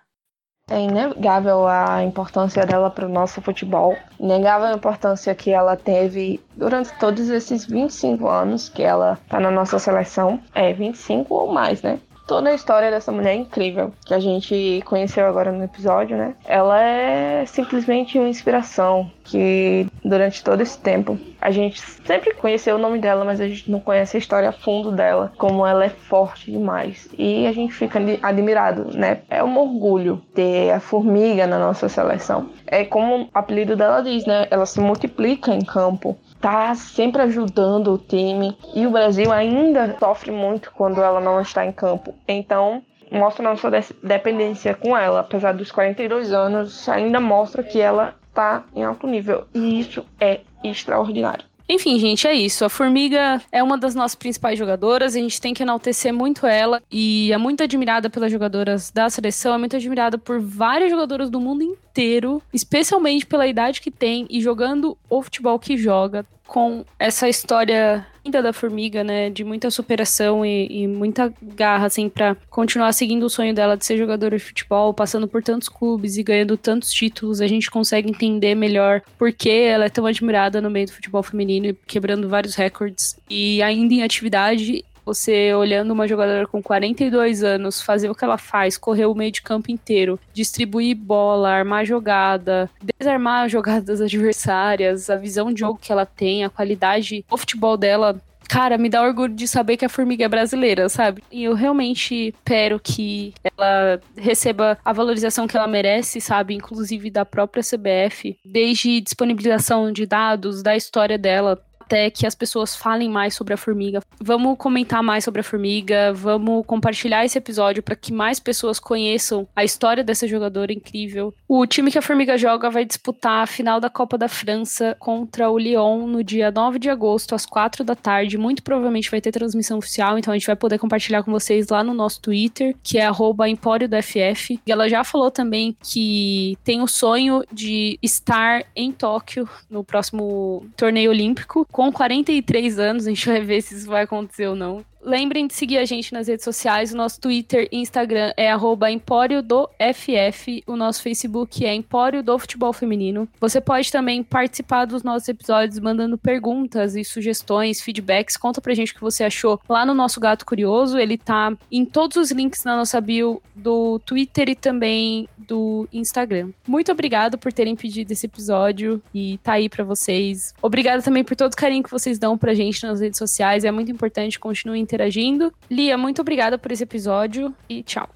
É 0.68 0.80
inegável 0.80 1.64
a 1.68 2.02
importância 2.02 2.66
dela 2.66 2.90
para 2.90 3.06
o 3.06 3.08
nosso 3.08 3.40
futebol, 3.40 3.96
inegável 4.18 4.66
a 4.66 4.72
importância 4.72 5.32
que 5.32 5.52
ela 5.52 5.76
teve 5.76 6.40
durante 6.56 6.92
todos 6.98 7.28
esses 7.28 7.64
25 7.64 8.26
anos 8.26 8.68
que 8.68 8.82
ela 8.82 9.12
está 9.12 9.38
na 9.38 9.52
nossa 9.52 9.78
seleção. 9.78 10.40
É, 10.52 10.72
25 10.72 11.32
ou 11.32 11.52
mais, 11.52 11.82
né? 11.82 12.00
toda 12.26 12.50
a 12.50 12.54
história 12.54 12.90
dessa 12.90 13.12
mulher 13.12 13.30
é 13.32 13.36
incrível, 13.36 13.92
que 14.04 14.12
a 14.12 14.18
gente 14.18 14.82
conheceu 14.84 15.26
agora 15.26 15.52
no 15.52 15.62
episódio, 15.62 16.16
né? 16.16 16.34
Ela 16.44 16.82
é 16.82 17.46
simplesmente 17.46 18.18
uma 18.18 18.28
inspiração 18.28 19.10
que 19.24 19.86
durante 20.04 20.42
todo 20.42 20.60
esse 20.60 20.78
tempo 20.78 21.18
a 21.46 21.50
gente 21.52 21.80
sempre 21.80 22.34
conheceu 22.34 22.74
o 22.74 22.78
nome 22.78 22.98
dela, 22.98 23.24
mas 23.24 23.40
a 23.40 23.46
gente 23.46 23.70
não 23.70 23.78
conhece 23.78 24.16
a 24.16 24.18
história 24.18 24.48
a 24.48 24.52
fundo 24.52 24.90
dela, 24.90 25.32
como 25.38 25.64
ela 25.64 25.84
é 25.84 25.88
forte 25.88 26.50
demais. 26.50 27.08
E 27.16 27.46
a 27.46 27.52
gente 27.52 27.72
fica 27.72 28.00
admirado, 28.20 28.90
né? 28.98 29.20
É 29.30 29.44
um 29.44 29.56
orgulho 29.56 30.20
ter 30.34 30.72
a 30.72 30.80
formiga 30.80 31.46
na 31.46 31.56
nossa 31.56 31.88
seleção. 31.88 32.50
É 32.66 32.84
como 32.84 33.22
o 33.22 33.28
apelido 33.32 33.76
dela 33.76 34.02
diz, 34.02 34.26
né? 34.26 34.48
Ela 34.50 34.66
se 34.66 34.80
multiplica 34.80 35.54
em 35.54 35.64
campo 35.64 36.18
tá 36.40 36.74
sempre 36.74 37.22
ajudando 37.22 37.94
o 37.94 37.98
time 37.98 38.56
e 38.74 38.86
o 38.86 38.90
Brasil 38.90 39.32
ainda 39.32 39.96
sofre 39.98 40.30
muito 40.30 40.70
quando 40.72 41.00
ela 41.00 41.20
não 41.20 41.40
está 41.40 41.64
em 41.64 41.72
campo. 41.72 42.12
Então, 42.28 42.82
mostra 43.10 43.42
nossa 43.48 43.70
dependência 44.02 44.74
com 44.74 44.96
ela, 44.96 45.20
apesar 45.20 45.54
dos 45.54 45.70
42 45.70 46.32
anos, 46.32 46.88
ainda 46.88 47.20
mostra 47.20 47.62
que 47.62 47.80
ela 47.80 48.14
está 48.36 48.64
em 48.74 48.84
alto 48.84 49.06
nível. 49.06 49.46
E 49.54 49.80
isso 49.80 50.04
é 50.20 50.40
extraordinário. 50.62 51.44
Enfim, 51.68 51.98
gente, 51.98 52.28
é 52.28 52.32
isso. 52.32 52.64
A 52.64 52.68
Formiga 52.68 53.42
é 53.50 53.60
uma 53.60 53.76
das 53.76 53.92
nossas 53.92 54.14
principais 54.14 54.56
jogadoras, 54.56 55.16
a 55.16 55.18
gente 55.18 55.40
tem 55.40 55.52
que 55.52 55.64
enaltecer 55.64 56.14
muito 56.14 56.46
ela. 56.46 56.80
E 56.90 57.32
é 57.32 57.38
muito 57.38 57.62
admirada 57.62 58.08
pelas 58.08 58.30
jogadoras 58.30 58.90
da 58.92 59.10
seleção, 59.10 59.54
é 59.54 59.58
muito 59.58 59.74
admirada 59.74 60.16
por 60.16 60.38
várias 60.38 60.90
jogadoras 60.90 61.28
do 61.28 61.40
mundo 61.40 61.64
inteiro, 61.64 62.40
especialmente 62.52 63.26
pela 63.26 63.48
idade 63.48 63.80
que 63.80 63.90
tem 63.90 64.26
e 64.30 64.40
jogando 64.40 64.96
o 65.10 65.22
futebol 65.22 65.58
que 65.58 65.76
joga 65.76 66.24
com 66.46 66.84
essa 66.98 67.28
história 67.28 68.06
ainda 68.24 68.42
da 68.42 68.52
formiga, 68.52 69.04
né, 69.04 69.30
de 69.30 69.44
muita 69.44 69.70
superação 69.70 70.44
e, 70.44 70.82
e 70.82 70.86
muita 70.88 71.32
garra, 71.40 71.86
assim, 71.86 72.08
para 72.08 72.36
continuar 72.50 72.92
seguindo 72.92 73.24
o 73.24 73.30
sonho 73.30 73.54
dela 73.54 73.76
de 73.76 73.86
ser 73.86 73.96
jogadora 73.96 74.36
de 74.36 74.42
futebol, 74.42 74.92
passando 74.92 75.28
por 75.28 75.42
tantos 75.42 75.68
clubes 75.68 76.16
e 76.16 76.22
ganhando 76.22 76.56
tantos 76.56 76.92
títulos, 76.92 77.40
a 77.40 77.46
gente 77.46 77.70
consegue 77.70 78.10
entender 78.10 78.54
melhor 78.54 79.00
por 79.16 79.32
que 79.32 79.50
ela 79.50 79.86
é 79.86 79.88
tão 79.88 80.06
admirada 80.06 80.60
no 80.60 80.70
meio 80.70 80.86
do 80.86 80.92
futebol 80.92 81.22
feminino 81.22 81.76
quebrando 81.86 82.28
vários 82.28 82.54
recordes 82.54 83.16
e 83.30 83.62
ainda 83.62 83.94
em 83.94 84.02
atividade 84.02 84.84
você 85.06 85.54
olhando 85.54 85.92
uma 85.92 86.08
jogadora 86.08 86.46
com 86.48 86.60
42 86.60 87.44
anos 87.44 87.80
fazer 87.80 88.10
o 88.10 88.14
que 88.14 88.24
ela 88.24 88.36
faz, 88.36 88.76
correr 88.76 89.06
o 89.06 89.14
meio 89.14 89.30
de 89.30 89.40
campo 89.40 89.70
inteiro, 89.70 90.18
distribuir 90.34 90.96
bola, 90.96 91.50
armar 91.50 91.86
jogada, 91.86 92.68
desarmar 92.98 93.48
jogadas 93.48 94.00
adversárias, 94.00 95.08
a 95.08 95.16
visão 95.16 95.52
de 95.52 95.60
jogo 95.60 95.78
que 95.80 95.92
ela 95.92 96.04
tem, 96.04 96.44
a 96.44 96.50
qualidade 96.50 97.24
do 97.30 97.36
futebol 97.36 97.76
dela 97.76 98.20
cara, 98.46 98.78
me 98.78 98.88
dá 98.88 99.02
orgulho 99.02 99.34
de 99.34 99.46
saber 99.48 99.76
que 99.76 99.84
a 99.84 99.88
formiga 99.88 100.24
é 100.24 100.28
brasileira, 100.28 100.88
sabe? 100.88 101.22
E 101.30 101.44
eu 101.44 101.54
realmente 101.54 102.28
espero 102.28 102.78
que 102.78 103.34
ela 103.42 104.00
receba 104.16 104.78
a 104.84 104.92
valorização 104.92 105.46
que 105.46 105.56
ela 105.56 105.66
merece, 105.66 106.20
sabe? 106.20 106.54
Inclusive 106.54 107.10
da 107.10 107.24
própria 107.24 107.62
CBF, 107.62 108.38
desde 108.44 109.00
disponibilização 109.00 109.92
de 109.92 110.06
dados, 110.06 110.62
da 110.62 110.76
história 110.76 111.18
dela 111.18 111.60
até 111.86 112.10
que 112.10 112.26
as 112.26 112.34
pessoas 112.34 112.74
falem 112.74 113.08
mais 113.08 113.34
sobre 113.34 113.54
a 113.54 113.56
formiga. 113.56 114.00
Vamos 114.20 114.58
comentar 114.58 115.02
mais 115.02 115.24
sobre 115.24 115.40
a 115.40 115.44
formiga, 115.44 116.12
vamos 116.12 116.66
compartilhar 116.66 117.24
esse 117.24 117.38
episódio 117.38 117.82
para 117.82 117.94
que 117.94 118.12
mais 118.12 118.40
pessoas 118.40 118.80
conheçam 118.80 119.46
a 119.54 119.64
história 119.64 120.02
dessa 120.02 120.26
jogadora 120.26 120.72
incrível. 120.72 121.32
O 121.48 121.64
time 121.66 121.90
que 121.90 121.98
a 121.98 122.02
formiga 122.02 122.36
joga 122.36 122.68
vai 122.68 122.84
disputar 122.84 123.44
a 123.44 123.46
final 123.46 123.80
da 123.80 123.88
Copa 123.88 124.18
da 124.18 124.28
França 124.28 124.96
contra 124.98 125.48
o 125.48 125.58
Lyon 125.58 126.06
no 126.06 126.24
dia 126.24 126.50
9 126.50 126.78
de 126.78 126.90
agosto, 126.90 127.34
às 127.34 127.46
4 127.46 127.84
da 127.84 127.94
tarde. 127.94 128.36
Muito 128.36 128.62
provavelmente 128.62 129.10
vai 129.10 129.20
ter 129.20 129.30
transmissão 129.30 129.78
oficial, 129.78 130.18
então 130.18 130.32
a 130.32 130.36
gente 130.36 130.46
vai 130.46 130.56
poder 130.56 130.78
compartilhar 130.78 131.22
com 131.22 131.30
vocês 131.30 131.68
lá 131.68 131.84
no 131.84 131.94
nosso 131.94 132.20
Twitter, 132.20 132.74
que 132.82 132.98
é 132.98 133.06
Empório 133.48 133.88
do 133.88 133.96
FF. 134.02 134.60
E 134.66 134.72
ela 134.72 134.88
já 134.88 135.04
falou 135.04 135.30
também 135.30 135.76
que 135.82 136.58
tem 136.64 136.82
o 136.82 136.88
sonho 136.88 137.44
de 137.52 137.98
estar 138.02 138.64
em 138.74 138.90
Tóquio 138.90 139.48
no 139.70 139.84
próximo 139.84 140.66
torneio 140.76 141.10
olímpico 141.10 141.66
com 141.76 141.92
43 141.92 142.78
anos, 142.78 143.06
a 143.06 143.10
gente 143.10 143.28
vai 143.28 143.42
ver 143.42 143.60
se 143.60 143.74
isso 143.74 143.86
vai 143.86 144.04
acontecer 144.04 144.46
ou 144.46 144.56
não. 144.56 144.82
Lembrem 145.06 145.46
de 145.46 145.54
seguir 145.54 145.78
a 145.78 145.84
gente 145.84 146.12
nas 146.12 146.26
redes 146.26 146.44
sociais. 146.44 146.92
O 146.92 146.96
nosso 146.96 147.20
Twitter 147.20 147.68
e 147.70 147.78
Instagram 147.78 148.32
é 148.36 148.50
Empório 148.90 149.40
do 149.40 149.70
FF. 149.94 150.64
O 150.66 150.74
nosso 150.74 151.00
Facebook 151.00 151.64
é 151.64 151.72
Empório 151.72 152.22
do 152.22 152.36
Futebol 152.38 152.72
Feminino. 152.72 153.28
Você 153.40 153.60
pode 153.60 153.92
também 153.92 154.24
participar 154.24 154.84
dos 154.84 155.04
nossos 155.04 155.28
episódios 155.28 155.78
mandando 155.78 156.18
perguntas 156.18 156.96
e 156.96 157.04
sugestões, 157.04 157.80
feedbacks. 157.80 158.36
Conta 158.36 158.60
pra 158.60 158.74
gente 158.74 158.92
o 158.92 158.94
que 158.96 159.00
você 159.00 159.22
achou 159.22 159.60
lá 159.68 159.86
no 159.86 159.94
nosso 159.94 160.18
Gato 160.18 160.44
Curioso. 160.44 160.98
Ele 160.98 161.16
tá 161.16 161.56
em 161.70 161.84
todos 161.84 162.16
os 162.16 162.32
links 162.32 162.64
na 162.64 162.76
nossa 162.76 163.00
bio 163.00 163.40
do 163.54 164.00
Twitter 164.00 164.48
e 164.48 164.54
também 164.56 165.28
do 165.46 165.88
Instagram. 165.92 166.50
Muito 166.66 166.90
obrigado 166.90 167.38
por 167.38 167.52
terem 167.52 167.76
pedido 167.76 168.10
esse 168.10 168.26
episódio 168.26 169.00
e 169.14 169.38
tá 169.38 169.52
aí 169.52 169.68
para 169.68 169.84
vocês. 169.84 170.52
Obrigada 170.60 171.02
também 171.02 171.22
por 171.22 171.36
todo 171.36 171.52
o 171.52 171.56
carinho 171.56 171.82
que 171.82 171.90
vocês 171.90 172.18
dão 172.18 172.36
pra 172.36 172.54
gente 172.54 172.82
nas 172.84 173.00
redes 173.00 173.18
sociais. 173.18 173.64
É 173.64 173.70
muito 173.70 173.90
importante, 173.90 174.38
continue 174.38 174.80
interagindo. 174.96 175.52
Lia, 175.70 175.96
muito 175.98 176.22
obrigada 176.22 176.58
por 176.58 176.72
esse 176.72 176.82
episódio 176.82 177.54
e 177.68 177.82
tchau. 177.82 178.08